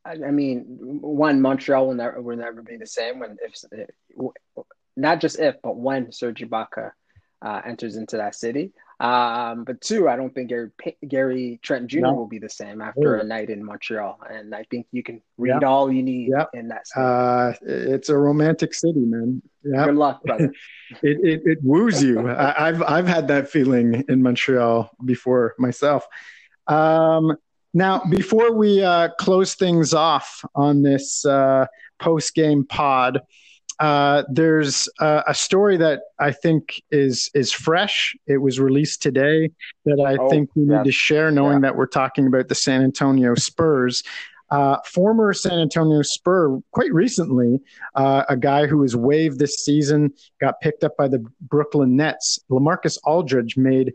I 0.06 0.30
mean 0.30 0.64
one 1.02 1.42
Montreal 1.42 1.86
will 1.86 1.94
never 1.94 2.22
will 2.22 2.38
never 2.38 2.62
be 2.62 2.78
the 2.78 2.86
same 2.86 3.18
when 3.18 3.36
if 3.42 3.90
not 4.96 5.20
just 5.20 5.38
if 5.38 5.56
but 5.62 5.76
when 5.76 6.10
Serge 6.10 6.40
Ibaka 6.40 6.92
uh, 7.42 7.60
enters 7.66 7.96
into 7.96 8.16
that 8.16 8.34
city 8.34 8.72
um, 9.00 9.62
but 9.62 9.80
two, 9.80 10.08
I 10.08 10.16
don't 10.16 10.34
think 10.34 10.48
Gary 10.48 10.70
Gary 11.06 11.60
Trent 11.62 11.86
Jr. 11.86 12.00
No. 12.00 12.14
will 12.14 12.26
be 12.26 12.38
the 12.38 12.48
same 12.48 12.80
after 12.80 13.16
a 13.16 13.24
night 13.24 13.48
in 13.48 13.64
Montreal, 13.64 14.18
and 14.28 14.52
I 14.52 14.64
think 14.70 14.86
you 14.90 15.04
can 15.04 15.22
read 15.36 15.62
all 15.62 15.92
you 15.92 16.02
need 16.02 16.32
in 16.52 16.68
that. 16.68 16.84
Uh, 16.96 17.52
it's 17.62 18.08
a 18.08 18.16
romantic 18.16 18.74
city, 18.74 19.00
man. 19.00 19.40
Good 19.62 19.94
luck, 19.94 20.22
brother. 20.24 20.52
it, 21.02 21.18
it, 21.22 21.42
it 21.44 21.58
woos 21.62 22.02
you. 22.02 22.28
I, 22.28 22.66
have 22.66 22.82
I've 22.82 23.06
had 23.06 23.28
that 23.28 23.48
feeling 23.48 24.04
in 24.08 24.20
Montreal 24.20 24.90
before 25.04 25.54
myself. 25.58 26.04
Um, 26.66 27.36
now, 27.74 28.02
before 28.10 28.52
we 28.52 28.82
uh, 28.82 29.10
close 29.18 29.54
things 29.54 29.94
off 29.94 30.44
on 30.56 30.82
this 30.82 31.24
uh, 31.24 31.66
post 32.00 32.34
game 32.34 32.64
pod 32.64 33.20
uh, 33.78 34.24
there's 34.28 34.88
uh, 34.98 35.22
a 35.26 35.34
story 35.34 35.76
that 35.76 36.00
I 36.18 36.32
think 36.32 36.82
is 36.90 37.30
is 37.34 37.52
fresh. 37.52 38.16
It 38.26 38.38
was 38.38 38.58
released 38.58 39.02
today 39.02 39.50
that 39.84 40.00
I 40.04 40.16
oh, 40.16 40.28
think 40.30 40.50
we 40.56 40.64
need 40.64 40.84
to 40.84 40.92
share, 40.92 41.30
knowing 41.30 41.58
yeah. 41.58 41.60
that 41.70 41.76
we're 41.76 41.86
talking 41.86 42.26
about 42.26 42.48
the 42.48 42.54
San 42.54 42.82
Antonio 42.82 43.34
Spurs. 43.34 44.02
Uh, 44.50 44.78
former 44.86 45.34
San 45.34 45.58
Antonio 45.58 46.00
Spur, 46.00 46.58
quite 46.72 46.92
recently, 46.92 47.60
uh, 47.94 48.24
a 48.30 48.36
guy 48.36 48.66
who 48.66 48.78
was 48.78 48.96
waived 48.96 49.38
this 49.38 49.56
season 49.56 50.12
got 50.40 50.58
picked 50.60 50.84
up 50.84 50.96
by 50.96 51.06
the 51.06 51.22
Brooklyn 51.42 51.96
Nets. 51.96 52.38
Lamarcus 52.50 52.96
Aldridge 53.04 53.58
made 53.58 53.92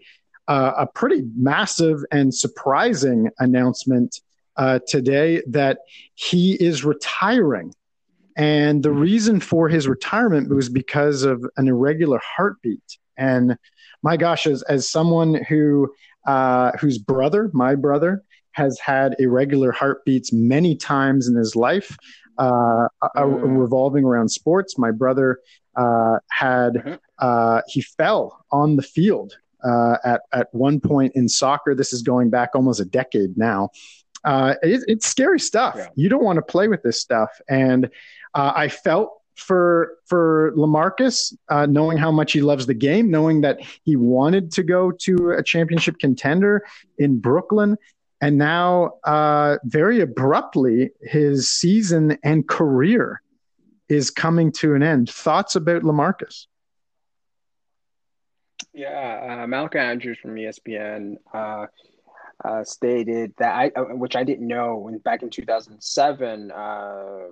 uh, 0.47 0.73
a 0.77 0.87
pretty 0.87 1.23
massive 1.35 2.05
and 2.11 2.33
surprising 2.33 3.31
announcement 3.39 4.21
uh, 4.55 4.77
today 4.87 5.41
that 5.47 5.79
he 6.13 6.53
is 6.53 6.85
retiring 6.85 7.73
and 8.35 8.83
the 8.83 8.91
reason 8.91 9.39
for 9.39 9.69
his 9.69 9.87
retirement 9.87 10.49
was 10.53 10.69
because 10.69 11.23
of 11.23 11.45
an 11.57 11.67
irregular 11.67 12.19
heartbeat. 12.23 12.97
And 13.17 13.57
my 14.01 14.17
gosh, 14.17 14.47
as, 14.47 14.63
as 14.63 14.89
someone 14.89 15.35
who 15.47 15.93
uh, 16.25 16.71
whose 16.79 16.97
brother, 16.97 17.49
my 17.53 17.75
brother, 17.75 18.23
has 18.53 18.79
had 18.79 19.15
irregular 19.19 19.71
heartbeats 19.71 20.31
many 20.31 20.75
times 20.75 21.27
in 21.27 21.35
his 21.35 21.55
life, 21.55 21.97
uh, 22.37 22.87
mm. 23.15 23.59
revolving 23.59 24.05
around 24.05 24.29
sports. 24.29 24.77
My 24.77 24.91
brother 24.91 25.39
uh, 25.75 26.19
had 26.31 26.73
mm-hmm. 26.73 26.93
uh, 27.19 27.61
he 27.67 27.81
fell 27.81 28.45
on 28.51 28.75
the 28.75 28.81
field 28.81 29.35
uh, 29.63 29.97
at 30.03 30.21
at 30.31 30.47
one 30.53 30.79
point 30.79 31.13
in 31.15 31.27
soccer. 31.27 31.75
This 31.75 31.93
is 31.93 32.01
going 32.01 32.29
back 32.29 32.51
almost 32.55 32.79
a 32.79 32.85
decade 32.85 33.37
now. 33.37 33.69
Uh, 34.23 34.55
it, 34.63 34.83
it's 34.87 35.07
scary 35.07 35.39
stuff. 35.39 35.75
Yeah. 35.77 35.87
You 35.95 36.09
don't 36.09 36.23
want 36.23 36.37
to 36.37 36.41
play 36.41 36.67
with 36.67 36.83
this 36.83 37.01
stuff, 37.01 37.29
and 37.49 37.89
uh, 38.33 38.53
I 38.55 38.67
felt 38.67 39.11
for 39.35 39.97
for 40.05 40.53
Lamarcus, 40.55 41.33
uh, 41.49 41.65
knowing 41.65 41.97
how 41.97 42.11
much 42.11 42.33
he 42.33 42.41
loves 42.41 42.65
the 42.65 42.73
game, 42.73 43.09
knowing 43.09 43.41
that 43.41 43.59
he 43.83 43.95
wanted 43.95 44.51
to 44.53 44.63
go 44.63 44.91
to 44.91 45.31
a 45.31 45.43
championship 45.43 45.97
contender 45.99 46.63
in 46.97 47.19
Brooklyn, 47.19 47.77
and 48.21 48.37
now 48.37 48.93
uh, 49.03 49.57
very 49.65 50.01
abruptly 50.01 50.91
his 51.01 51.51
season 51.51 52.17
and 52.23 52.47
career 52.47 53.21
is 53.89 54.09
coming 54.09 54.51
to 54.51 54.75
an 54.75 54.83
end. 54.83 55.09
Thoughts 55.09 55.55
about 55.55 55.83
Lamarcus? 55.83 56.45
Yeah, 58.73 59.41
uh, 59.43 59.47
Malika 59.47 59.79
Andrews 59.79 60.17
from 60.19 60.35
ESPN 60.35 61.17
uh, 61.33 61.67
uh, 62.43 62.63
stated 62.63 63.33
that 63.37 63.53
I, 63.53 63.71
uh, 63.79 63.95
which 63.95 64.15
I 64.15 64.23
didn't 64.23 64.47
know, 64.47 64.77
when 64.77 64.97
back 64.99 65.21
in 65.21 65.29
2007, 65.29 66.51
uh, 66.51 67.27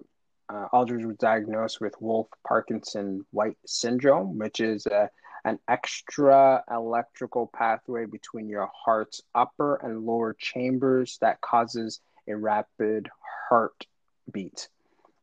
uh, 0.51 0.67
Aldridge 0.73 1.05
was 1.05 1.17
diagnosed 1.17 1.79
with 1.79 1.93
Wolff 2.01 2.27
Parkinson 2.45 3.25
White 3.31 3.57
syndrome, 3.65 4.37
which 4.37 4.59
is 4.59 4.85
a, 4.85 5.09
an 5.45 5.59
extra 5.67 6.63
electrical 6.69 7.49
pathway 7.55 8.05
between 8.05 8.49
your 8.49 8.69
heart's 8.73 9.21
upper 9.33 9.75
and 9.77 10.05
lower 10.05 10.35
chambers 10.37 11.17
that 11.21 11.41
causes 11.41 12.01
a 12.27 12.35
rapid 12.35 13.09
heartbeat. 13.49 14.67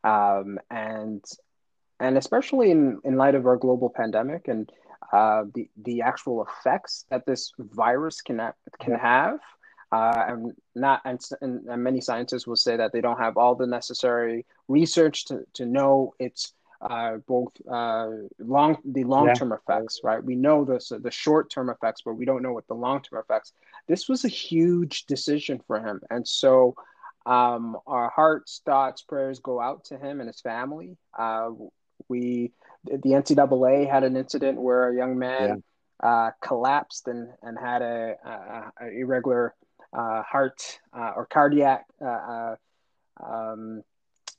Um, 0.02 0.58
and 0.70 1.24
and 2.00 2.16
especially 2.16 2.70
in, 2.70 3.00
in 3.04 3.16
light 3.16 3.34
of 3.34 3.46
our 3.46 3.56
global 3.56 3.90
pandemic 3.90 4.48
and 4.48 4.70
uh, 5.12 5.44
the 5.54 5.68
the 5.82 6.02
actual 6.02 6.46
effects 6.46 7.04
that 7.10 7.26
this 7.26 7.52
virus 7.58 8.20
can 8.22 8.40
can 8.80 8.94
have. 8.94 9.40
Uh, 9.90 10.24
and 10.28 10.52
not 10.74 11.00
and, 11.06 11.18
and, 11.40 11.82
many 11.82 11.98
scientists 12.00 12.46
will 12.46 12.56
say 12.56 12.76
that 12.76 12.92
they 12.92 13.00
don't 13.00 13.18
have 13.18 13.38
all 13.38 13.54
the 13.54 13.66
necessary 13.66 14.44
research 14.68 15.24
to, 15.24 15.46
to 15.54 15.64
know 15.64 16.12
its 16.18 16.52
uh, 16.82 17.16
both 17.26 17.52
uh, 17.70 18.08
long 18.38 18.76
the 18.84 19.04
long 19.04 19.32
term 19.34 19.50
yeah. 19.50 19.56
effects. 19.56 20.00
Right, 20.04 20.22
we 20.22 20.36
know 20.36 20.64
the 20.64 20.98
the 20.98 21.10
short 21.10 21.50
term 21.50 21.70
effects, 21.70 22.02
but 22.04 22.14
we 22.14 22.26
don't 22.26 22.42
know 22.42 22.52
what 22.52 22.66
the 22.68 22.74
long 22.74 23.00
term 23.00 23.18
effects. 23.18 23.52
This 23.86 24.08
was 24.08 24.26
a 24.26 24.28
huge 24.28 25.06
decision 25.06 25.60
for 25.66 25.80
him, 25.80 26.00
and 26.10 26.28
so 26.28 26.74
um, 27.28 27.76
our 27.86 28.08
hearts, 28.08 28.62
thoughts, 28.64 29.02
prayers 29.02 29.38
go 29.38 29.60
out 29.60 29.84
to 29.86 29.98
him 29.98 30.20
and 30.20 30.28
his 30.28 30.40
family. 30.40 30.96
Uh, 31.16 31.50
we 32.08 32.52
the 32.84 33.10
NCAA 33.10 33.90
had 33.90 34.04
an 34.04 34.16
incident 34.16 34.60
where 34.60 34.88
a 34.88 34.96
young 34.96 35.18
man 35.18 35.62
yeah. 36.02 36.08
uh, 36.08 36.30
collapsed 36.40 37.08
and, 37.08 37.28
and 37.42 37.58
had 37.58 37.82
a, 37.82 38.14
a, 38.24 38.84
a 38.84 38.88
irregular 39.00 39.54
uh, 39.92 40.22
heart 40.22 40.80
uh, 40.92 41.12
or 41.16 41.26
cardiac 41.26 41.86
uh, 42.00 42.04
uh, 42.04 42.56
um, 43.24 43.82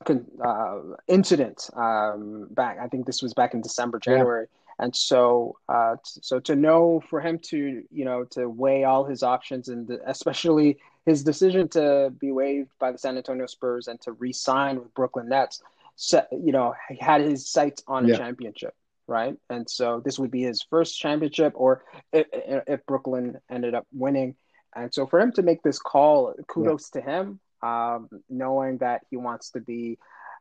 con- 0.05 0.27
uh, 0.43 0.79
incident 1.07 1.69
um, 1.75 2.47
back. 2.51 2.77
I 2.79 2.87
think 2.87 3.05
this 3.05 3.21
was 3.21 3.33
back 3.33 3.53
in 3.53 3.61
December, 3.61 3.99
January. 3.99 4.47
Yeah. 4.49 4.85
And 4.85 4.95
so, 4.95 5.57
t- 5.69 6.21
so 6.21 6.39
to 6.39 6.55
know 6.55 7.01
for 7.09 7.19
him 7.19 7.37
to, 7.49 7.83
you 7.91 8.05
know, 8.05 8.23
to 8.31 8.47
weigh 8.47 8.85
all 8.85 9.03
his 9.03 9.23
options 9.23 9.67
and 9.67 9.85
the, 9.87 9.99
especially 10.09 10.77
his 11.05 11.23
decision 11.23 11.67
to 11.69 12.13
be 12.17 12.31
waived 12.31 12.69
by 12.79 12.91
the 12.91 12.97
San 12.97 13.17
Antonio 13.17 13.45
Spurs 13.45 13.87
and 13.87 13.99
to 14.01 14.13
re-sign 14.13 14.77
with 14.79 14.93
Brooklyn 14.93 15.27
Nets, 15.27 15.61
set, 15.95 16.29
you 16.31 16.51
know, 16.51 16.75
he 16.87 16.95
had 16.95 17.21
his 17.21 17.49
sights 17.49 17.83
on 17.87 18.07
yeah. 18.07 18.15
a 18.15 18.17
championship, 18.17 18.73
right? 19.07 19.35
And 19.49 19.69
so 19.69 20.01
this 20.03 20.17
would 20.17 20.31
be 20.31 20.43
his 20.43 20.61
first 20.61 20.97
championship, 20.97 21.53
or 21.55 21.83
if, 22.13 22.27
if, 22.31 22.85
Brooklyn 22.85 23.39
ended 23.49 23.75
up 23.75 23.85
winning. 23.91 24.35
And 24.75 24.93
so 24.93 25.05
for 25.07 25.19
him 25.19 25.31
to 25.33 25.41
make 25.41 25.63
this 25.63 25.79
call, 25.79 26.33
kudos 26.47 26.91
yeah. 26.93 27.01
to 27.01 27.09
him, 27.09 27.39
um, 27.61 28.09
knowing 28.29 28.77
that 28.79 29.01
he 29.09 29.17
wants 29.17 29.51
to 29.51 29.59
be 29.59 29.97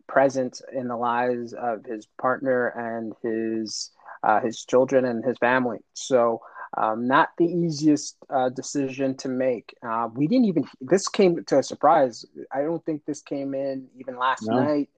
present 0.07 0.61
in 0.73 0.88
the 0.88 0.97
lives 0.97 1.53
of 1.53 1.85
his 1.85 2.07
partner 2.21 2.69
and 2.69 3.14
his 3.23 3.91
uh, 4.23 4.41
his 4.41 4.64
children 4.64 5.05
and 5.05 5.25
his 5.25 5.38
family. 5.38 5.79
So. 5.95 6.41
Um, 6.77 7.09
not 7.09 7.31
the 7.38 7.47
easiest 7.47 8.19
uh, 8.29 8.51
decision 8.51 9.17
to 9.17 9.29
make. 9.29 9.75
Uh, 9.83 10.11
we 10.14 10.27
didn't 10.27 10.45
even. 10.45 10.67
This 10.83 11.09
came 11.09 11.43
to 11.45 11.61
a 11.61 11.62
surprise. 11.62 12.27
I 12.53 12.61
don't 12.61 12.85
think 12.85 13.07
this 13.07 13.23
came 13.23 13.55
in 13.55 13.88
even 13.99 14.19
last 14.19 14.43
no. 14.47 14.62
night 14.62 14.91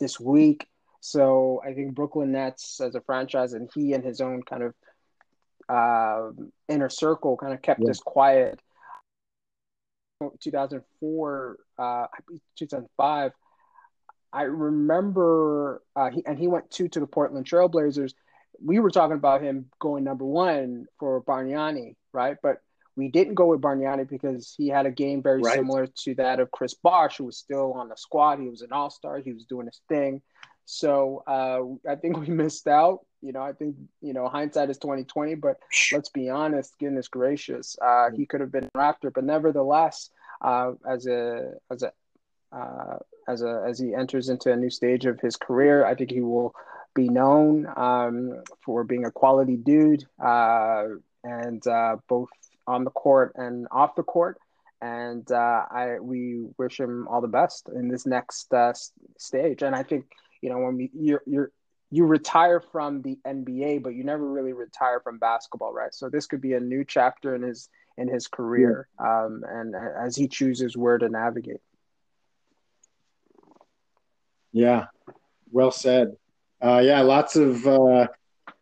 this 0.00 0.18
week. 0.18 0.66
So 1.00 1.60
I 1.66 1.74
think 1.74 1.94
Brooklyn 1.94 2.32
Nets 2.32 2.80
as 2.80 2.94
a 2.94 3.00
franchise 3.00 3.54
and 3.54 3.68
he 3.74 3.92
and 3.92 4.04
his 4.04 4.20
own 4.20 4.42
kind 4.42 4.62
of 4.62 4.74
uh, 5.68 6.30
inner 6.68 6.88
circle 6.88 7.36
kind 7.36 7.52
of 7.52 7.60
kept 7.60 7.80
yeah. 7.80 7.88
this 7.88 7.98
quiet. 7.98 8.60
2004, 10.40 11.56
uh, 11.78 12.06
2005. 12.56 13.32
I 14.32 14.42
remember, 14.42 15.82
uh, 15.94 16.10
he, 16.10 16.24
and 16.24 16.38
he 16.38 16.46
went 16.46 16.70
two 16.70 16.88
to 16.88 17.00
the 17.00 17.06
Portland 17.06 17.46
Trailblazers. 17.46 18.14
We 18.64 18.78
were 18.78 18.90
talking 18.90 19.16
about 19.16 19.42
him 19.42 19.66
going 19.78 20.04
number 20.04 20.24
one 20.24 20.86
for 20.98 21.22
Bargnani, 21.22 21.96
right? 22.12 22.36
But 22.42 22.62
we 22.96 23.08
didn't 23.08 23.34
go 23.34 23.46
with 23.46 23.60
Bargnani 23.60 24.08
because 24.08 24.54
he 24.56 24.68
had 24.68 24.86
a 24.86 24.90
game 24.90 25.22
very 25.22 25.40
right. 25.42 25.54
similar 25.54 25.86
to 26.04 26.14
that 26.16 26.40
of 26.40 26.50
Chris 26.50 26.74
Bosh, 26.74 27.18
who 27.18 27.24
was 27.24 27.38
still 27.38 27.72
on 27.74 27.88
the 27.88 27.96
squad. 27.96 28.38
He 28.38 28.48
was 28.48 28.62
an 28.62 28.72
all 28.72 28.90
star. 28.90 29.18
He 29.18 29.32
was 29.32 29.44
doing 29.44 29.66
his 29.66 29.80
thing. 29.88 30.22
So 30.64 31.22
uh, 31.26 31.90
I 31.90 31.96
think 31.96 32.18
we 32.18 32.26
missed 32.42 32.66
out. 32.68 33.00
You 33.20 33.32
know, 33.32 33.42
I 33.42 33.52
think 33.52 33.76
you 34.00 34.12
know 34.12 34.28
hindsight 34.28 34.70
is 34.70 34.78
twenty 34.78 35.04
twenty. 35.04 35.34
But 35.34 35.58
let's 35.92 36.08
be 36.10 36.28
honest. 36.28 36.74
Goodness 36.78 37.08
gracious, 37.08 37.76
uh, 37.80 38.10
he 38.14 38.26
could 38.26 38.40
have 38.40 38.52
been 38.52 38.64
a 38.64 38.78
Raptor. 38.78 39.12
But 39.12 39.24
nevertheless, 39.24 40.10
uh, 40.40 40.72
as 40.88 41.06
a 41.06 41.52
as 41.70 41.82
a 41.82 41.92
uh, 42.56 42.98
as 43.28 43.42
a 43.42 43.64
as 43.68 43.78
he 43.78 43.94
enters 43.94 44.28
into 44.28 44.52
a 44.52 44.56
new 44.56 44.70
stage 44.70 45.06
of 45.06 45.20
his 45.20 45.36
career, 45.36 45.84
I 45.84 45.94
think 45.94 46.10
he 46.10 46.20
will 46.20 46.54
be 46.94 47.08
known 47.08 47.66
um, 47.76 48.42
for 48.64 48.84
being 48.84 49.04
a 49.04 49.10
quality 49.10 49.56
dude 49.56 50.04
uh, 50.22 50.84
and 51.24 51.66
uh, 51.66 51.96
both 52.08 52.28
on 52.66 52.84
the 52.84 52.90
court 52.90 53.32
and 53.36 53.66
off 53.70 53.94
the 53.94 54.02
court. 54.02 54.38
And 54.80 55.30
uh, 55.30 55.64
I 55.70 55.98
we 56.00 56.44
wish 56.58 56.80
him 56.80 57.06
all 57.08 57.20
the 57.20 57.28
best 57.28 57.68
in 57.72 57.88
this 57.88 58.04
next 58.04 58.52
uh, 58.52 58.72
stage. 59.16 59.62
And 59.62 59.76
I 59.76 59.84
think 59.84 60.06
you 60.42 60.50
know 60.50 60.58
when 60.58 60.76
we 60.76 60.90
you're 60.92 61.22
you're 61.26 61.50
you 61.92 62.06
retire 62.06 62.58
from 62.58 63.02
the 63.02 63.18
NBA, 63.26 63.82
but 63.82 63.94
you 63.94 64.02
never 64.02 64.26
really 64.26 64.54
retire 64.54 65.00
from 65.00 65.18
basketball, 65.18 65.74
right? 65.74 65.92
So 65.94 66.08
this 66.08 66.26
could 66.26 66.40
be 66.40 66.54
a 66.54 66.60
new 66.60 66.84
chapter 66.86 67.34
in 67.34 67.42
his 67.42 67.68
in 67.98 68.08
his 68.08 68.26
career, 68.26 68.88
um, 68.98 69.44
and 69.46 69.74
as 69.74 70.16
he 70.16 70.26
chooses 70.26 70.76
where 70.76 70.96
to 70.96 71.08
navigate. 71.08 71.60
Yeah, 74.52 74.86
well 75.50 75.70
said. 75.70 76.16
Uh, 76.62 76.80
yeah, 76.82 77.00
lots 77.00 77.36
of 77.36 77.66
uh, 77.66 78.06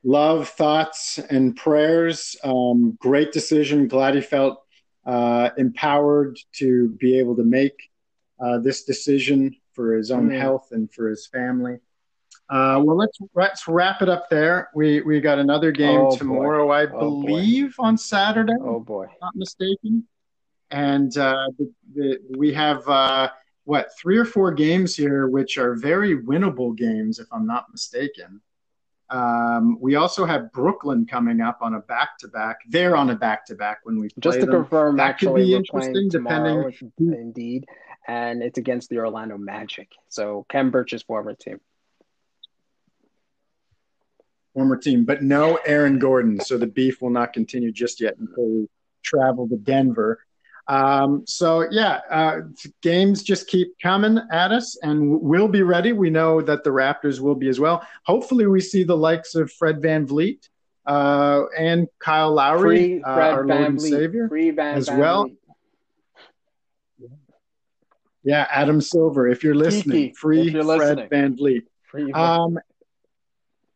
love, 0.03 0.49
thoughts, 0.49 1.19
and 1.19 1.55
prayers. 1.55 2.35
Um, 2.43 2.97
great 3.01 3.33
decision. 3.33 3.87
Glad 3.87 4.17
he 4.17 4.21
felt 4.23 4.63
uh, 5.07 5.51
empowered 5.57 6.39
to 6.55 6.89
be 6.99 7.19
able 7.19 7.37
to 7.37 7.45
make 7.45 7.91
uh, 8.41 8.59
this 8.59 8.85
decision 8.85 9.55
for 9.73 9.95
his 9.97 10.11
own 10.11 10.29
mm-hmm. 10.29 10.41
health 10.41 10.69
and 10.73 10.93
for 10.93 11.09
his 11.09 11.27
family. 11.27 11.79
Uh, 12.49 12.83
well, 12.85 12.97
let's 12.97 13.19
let's 13.35 13.69
wrap 13.69 14.03
it 14.03 14.09
up 14.09 14.29
there. 14.29 14.71
We 14.75 15.03
we 15.03 15.21
got 15.21 15.39
another 15.39 15.71
game 15.71 16.01
oh, 16.01 16.17
tomorrow, 16.17 16.67
boy. 16.67 16.73
I 16.73 16.87
oh, 16.87 17.23
believe, 17.23 17.77
boy. 17.77 17.85
on 17.85 17.97
Saturday. 17.97 18.55
Oh 18.61 18.81
boy, 18.81 19.07
not 19.21 19.37
mistaken. 19.37 20.07
And 20.73 21.17
uh, 21.17 21.49
the, 21.59 21.73
the, 21.95 22.19
we 22.37 22.53
have 22.55 22.87
uh, 22.89 23.31
what 23.65 23.91
three 24.01 24.19
or 24.19 24.25
four 24.25 24.53
games 24.53 24.97
here, 24.97 25.29
which 25.29 25.59
are 25.59 25.75
very 25.75 26.17
winnable 26.23 26.77
games, 26.77 27.21
if 27.21 27.27
I'm 27.33 27.47
not 27.47 27.67
mistaken. 27.71 28.41
Um, 29.11 29.79
we 29.81 29.97
also 29.97 30.25
have 30.25 30.53
Brooklyn 30.53 31.05
coming 31.05 31.41
up 31.41 31.59
on 31.63 31.75
a 31.75 31.81
back 31.81 32.19
to 32.19 32.29
back. 32.29 32.61
They're 32.69 32.97
on 32.97 33.11
a 33.11 33.17
back 33.17 33.45
to 33.47 33.57
back 33.57 33.81
when 33.83 33.99
we 33.99 34.09
play 34.09 34.21
just 34.21 34.41
to 34.41 34.47
them. 34.47 34.55
confirm. 34.55 34.97
That 34.97 35.19
could 35.19 35.35
be 35.35 35.55
interesting, 35.55 36.09
depending. 36.09 36.73
Indeed, 36.99 37.67
and 38.07 38.43
it's 38.43 38.59
against 38.59 38.89
the 38.91 38.99
Orlando 38.99 39.39
Magic. 39.39 39.91
So 40.09 40.47
Khem 40.49 40.71
Birch's 40.71 41.03
former 41.03 41.35
team. 41.35 41.61
Former 44.55 44.77
team, 44.77 45.05
but 45.05 45.23
no 45.23 45.59
Aaron 45.65 45.99
Gordon. 45.99 46.41
So 46.41 46.59
the 46.59 46.67
beef 46.67 47.01
will 47.01 47.11
not 47.11 47.33
continue 47.33 47.71
just 47.71 48.01
yet 48.01 48.17
until 48.19 48.49
we 48.49 48.69
travel 49.03 49.49
to 49.49 49.57
Denver. 49.57 50.19
Um, 50.67 51.25
so 51.27 51.67
yeah, 51.71 52.01
uh, 52.11 52.41
games 52.83 53.23
just 53.23 53.49
keep 53.49 53.75
coming 53.83 54.21
at 54.31 54.53
us, 54.53 54.77
and 54.83 55.21
we'll 55.21 55.49
be 55.49 55.63
ready. 55.63 55.93
We 55.93 56.11
know 56.11 56.41
that 56.43 56.65
the 56.65 56.71
Raptors 56.71 57.21
will 57.21 57.35
be 57.35 57.49
as 57.49 57.59
well. 57.59 57.85
Hopefully, 58.05 58.47
we 58.47 58.61
see 58.61 58.85
the 58.85 58.97
likes 58.97 59.35
of 59.35 59.51
Fred 59.53 59.81
VanVleet 59.81 60.49
uh, 60.87 61.43
and 61.59 61.89
Kyle 61.99 62.33
Lowry, 62.33 63.03
uh, 63.03 63.09
our 63.09 63.45
Van 63.45 63.57
Lord 63.57 63.71
and 63.71 63.83
Savior, 63.83 64.29
Van 64.29 64.77
as 64.77 64.89
Van 64.89 64.99
well. 64.99 65.25
Vliet. 65.25 65.40
Yeah, 68.23 68.47
Adam 68.51 68.81
Silver, 68.81 69.29
if 69.29 69.43
you're 69.43 69.55
listening, 69.55 70.09
Kiki, 70.09 70.15
free 70.15 70.51
you're 70.51 70.65
Fred 70.65 70.99
listening. 70.99 71.09
VanVleet. 71.09 71.63
Free 71.85 72.13
Um, 72.13 72.59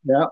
yeah, 0.05 0.27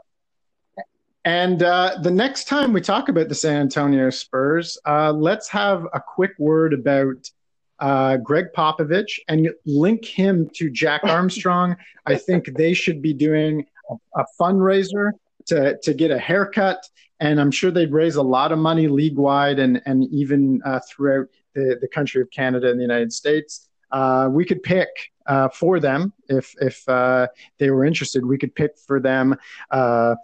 and 1.24 1.62
uh, 1.62 1.98
the 2.02 2.10
next 2.10 2.48
time 2.48 2.72
we 2.72 2.80
talk 2.80 3.08
about 3.08 3.28
the 3.28 3.34
San 3.34 3.60
Antonio 3.60 4.10
Spurs, 4.10 4.76
uh, 4.86 5.12
let's 5.12 5.48
have 5.48 5.86
a 5.94 6.00
quick 6.00 6.32
word 6.38 6.72
about 6.72 7.30
uh, 7.78 8.16
Gregg 8.16 8.46
Popovich 8.56 9.20
and 9.28 9.50
link 9.64 10.04
him 10.04 10.50
to 10.54 10.68
Jack 10.68 11.02
Armstrong. 11.04 11.76
I 12.06 12.16
think 12.16 12.56
they 12.56 12.74
should 12.74 13.02
be 13.02 13.12
doing 13.12 13.66
a, 13.88 14.20
a, 14.20 14.24
fundraiser 14.40 15.12
to, 15.46 15.78
to 15.82 15.94
get 15.94 16.10
a 16.10 16.18
haircut. 16.18 16.84
And 17.20 17.40
I'm 17.40 17.52
sure 17.52 17.70
they'd 17.70 17.92
raise 17.92 18.16
a 18.16 18.22
lot 18.22 18.50
of 18.50 18.58
money 18.58 18.88
league 18.88 19.16
wide 19.16 19.60
and, 19.60 19.80
and 19.86 20.04
even 20.12 20.60
uh, 20.64 20.80
throughout 20.88 21.28
the, 21.54 21.78
the 21.80 21.88
country 21.88 22.20
of 22.20 22.30
Canada 22.30 22.68
and 22.68 22.80
the 22.80 22.84
United 22.84 23.12
States. 23.12 23.68
Uh, 23.92 24.28
we 24.30 24.44
could 24.44 24.62
pick 24.62 24.88
uh, 25.26 25.48
for 25.50 25.78
them 25.78 26.12
if 26.28 26.54
if 26.60 26.88
uh, 26.88 27.26
they 27.58 27.70
were 27.70 27.84
interested. 27.84 28.24
We 28.24 28.38
could 28.38 28.54
pick 28.54 28.72
for 28.86 28.98
them 29.00 29.36
uh, 29.70 30.14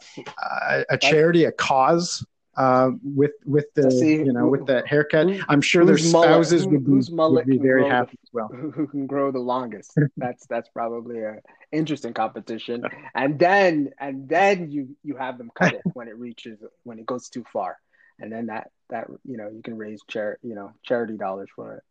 a 0.91 0.99
charity, 0.99 1.45
a 1.45 1.53
cause. 1.53 2.25
uh, 2.57 2.91
with 3.05 3.33
with 3.45 3.67
the 3.75 3.89
See, 3.91 4.17
you 4.17 4.33
know 4.33 4.49
with 4.49 4.67
that 4.67 4.89
haircut. 4.89 5.29
who- 5.31 5.41
I'm 5.49 5.61
sure 5.61 5.85
their 5.85 5.95
whose 5.97 6.11
mullet- 6.13 6.29
spouses 6.29 6.65
who- 6.65 6.71
would 6.71 6.85
be, 6.85 7.13
would 7.23 7.47
be 7.47 7.59
very 7.59 7.83
grow 7.83 7.91
happy 7.91 8.19
as 8.21 8.31
well. 8.33 8.49
who 8.49 8.71
who 8.73 8.87
can 8.89 9.07
grow 9.07 9.31
the 9.31 9.39
longest. 9.39 9.97
That's 10.17 10.45
that's 10.49 10.69
probably 10.71 11.21
a 11.21 11.37
interesting 11.71 12.15
competition. 12.15 12.83
And 13.15 13.39
then 13.39 13.91
and 14.01 14.29
then 14.29 14.73
you 14.73 14.97
you 15.05 15.15
have 15.17 15.39
them 15.39 15.51
cut 15.55 15.75
it 15.75 15.83
when 15.93 16.09
it 16.09 16.17
reaches 16.19 16.59
when 16.83 16.99
it 16.99 17.07
goes 17.07 17.29
too 17.29 17.45
far, 17.53 17.77
and 18.19 18.33
then 18.33 18.47
that 18.47 18.71
that 18.91 19.07
you 19.25 19.37
know 19.37 19.49
you 19.57 19.63
can 19.63 19.77
raise 19.77 20.01
char 20.09 20.39
you 20.43 20.57
know 20.57 20.73
charity 20.83 21.17
dollars 21.17 21.51
for 21.55 21.75
it. 21.77 21.83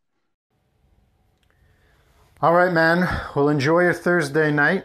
All 2.40 2.54
right, 2.54 2.72
man. 2.72 3.08
Well, 3.34 3.48
enjoy 3.48 3.80
your 3.80 3.92
Thursday 3.92 4.52
night. 4.52 4.84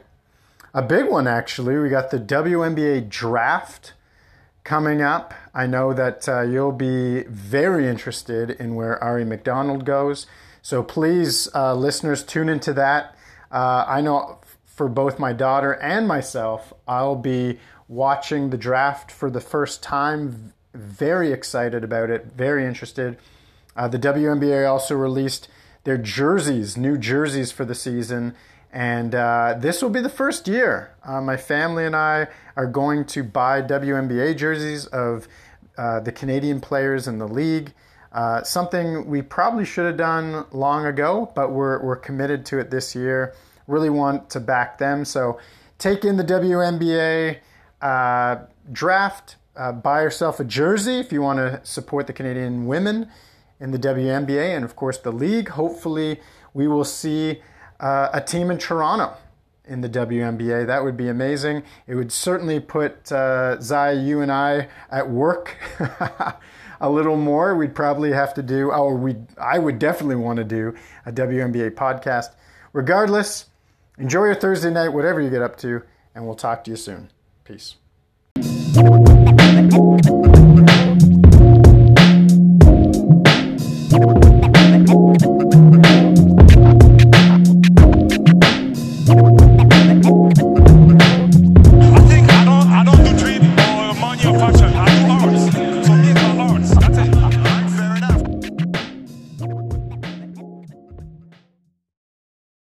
A 0.74 0.82
big 0.82 1.08
one, 1.08 1.28
actually. 1.28 1.78
We 1.78 1.88
got 1.88 2.10
the 2.10 2.18
WNBA 2.18 3.10
draft 3.10 3.94
coming 4.64 5.04
up. 5.04 5.36
I 5.54 5.68
know 5.68 5.94
that 5.94 6.28
uh, 6.28 6.42
you'll 6.42 6.72
be 6.72 7.22
very 7.26 7.88
interested 7.88 8.50
in 8.50 8.74
where 8.74 8.98
Aari 9.04 9.28
McDonald 9.28 9.86
goes. 9.86 10.26
So 10.64 10.82
please, 10.82 11.48
uh, 11.54 11.76
listeners, 11.76 12.24
tune 12.24 12.50
into 12.50 12.74
that. 12.74 13.16
Uh, 13.52 13.86
I 13.88 14.02
know 14.02 14.40
for 14.66 14.90
both 14.90 15.20
my 15.20 15.32
daughter 15.32 15.74
and 15.74 16.08
myself, 16.08 16.74
I'll 16.88 17.16
be 17.16 17.60
watching 17.88 18.50
the 18.50 18.58
draft 18.58 19.12
for 19.12 19.30
the 19.30 19.42
first 19.42 19.84
time. 19.84 20.54
Very 20.74 21.32
excited 21.32 21.84
about 21.84 22.10
it, 22.10 22.32
very 22.36 22.66
interested. 22.66 23.16
Uh, 23.76 23.88
the 23.88 24.00
WNBA 24.00 24.68
also 24.68 24.96
released 24.96 25.50
their 25.84 25.98
jerseys, 25.98 26.78
new 26.78 26.98
jerseys 26.98 27.52
for 27.52 27.66
the 27.66 27.76
season. 27.76 28.36
And 28.72 29.14
uh, 29.14 29.56
this 29.60 29.82
will 29.82 29.90
be 29.90 30.02
the 30.02 30.10
first 30.10 30.48
year. 30.48 30.96
Uh, 31.04 31.22
my 31.22 31.38
family 31.38 31.86
and 31.86 31.96
I 31.96 32.28
are 32.56 32.66
going 32.66 33.06
to 33.06 33.24
buy 33.24 33.62
WNBA 33.62 34.36
jerseys 34.36 34.88
of 34.88 35.28
uh, 35.78 36.00
the 36.00 36.12
Canadian 36.12 36.60
players 36.60 37.08
in 37.08 37.20
the 37.20 37.28
league. 37.28 37.74
Uh, 38.12 38.44
something 38.44 39.08
we 39.08 39.22
probably 39.22 39.66
should 39.66 39.86
have 39.86 39.98
done 39.98 40.46
long 40.52 40.86
ago, 40.86 41.32
but 41.36 41.52
we're, 41.52 41.84
we're 41.84 41.96
committed 41.96 42.46
to 42.46 42.60
it 42.60 42.70
this 42.72 42.96
year. 42.96 43.34
Really 43.68 43.90
want 43.90 44.30
to 44.32 44.40
back 44.40 44.78
them. 44.78 45.06
So 45.06 45.40
take 45.78 46.06
in 46.06 46.18
the 46.18 46.24
WNBA 46.24 47.38
uh, 47.82 48.38
draft, 48.72 49.36
uh, 49.56 49.72
buy 49.72 50.02
yourself 50.02 50.40
a 50.40 50.44
jersey 50.44 51.00
if 51.00 51.12
you 51.12 51.22
want 51.22 51.38
to 51.38 51.60
support 51.64 52.08
the 52.08 52.14
Canadian 52.14 52.66
women 52.66 53.10
in 53.64 53.72
the 53.72 53.80
WNBA 53.80 54.56
and, 54.56 54.66
of 54.66 54.76
course, 54.76 54.98
the 54.98 55.12
league. 55.12 55.48
Hopefully, 55.48 56.20
we 56.54 56.68
will 56.68 56.84
see 56.84 57.42
uh, 57.80 58.10
a 58.14 58.20
team 58.20 58.52
in 58.52 58.58
Toronto 58.58 59.16
in 59.66 59.80
the 59.80 59.88
WNBA. 59.88 60.68
That 60.68 60.84
would 60.84 60.98
be 60.98 61.08
amazing. 61.08 61.64
It 61.88 61.96
would 61.96 62.12
certainly 62.12 62.60
put 62.60 63.10
uh, 63.10 63.62
Zaya, 63.62 63.96
you 63.96 64.20
and 64.20 64.30
I 64.30 64.68
at 64.92 65.10
work 65.10 65.56
a 66.82 66.90
little 66.90 67.16
more. 67.16 67.56
We'd 67.56 67.74
probably 67.74 68.12
have 68.12 68.34
to 68.34 68.44
do, 68.44 68.70
or 68.72 68.96
we, 68.98 69.16
I 69.42 69.60
would 69.60 69.80
definitely 69.80 70.18
want 70.18 70.38
to 70.38 70.44
do 70.44 70.76
a 71.06 71.14
WNBA 71.14 71.72
podcast. 71.72 72.36
Regardless, 72.74 73.46
enjoy 73.98 74.26
your 74.26 74.36
Thursday 74.36 74.72
night, 74.72 74.90
whatever 74.90 75.22
you 75.22 75.30
get 75.30 75.42
up 75.42 75.56
to, 75.60 75.84
and 76.14 76.26
we'll 76.26 76.36
talk 76.36 76.66
to 76.66 76.72
you 76.72 76.78
soon. 76.78 77.12
Peace. 77.46 77.76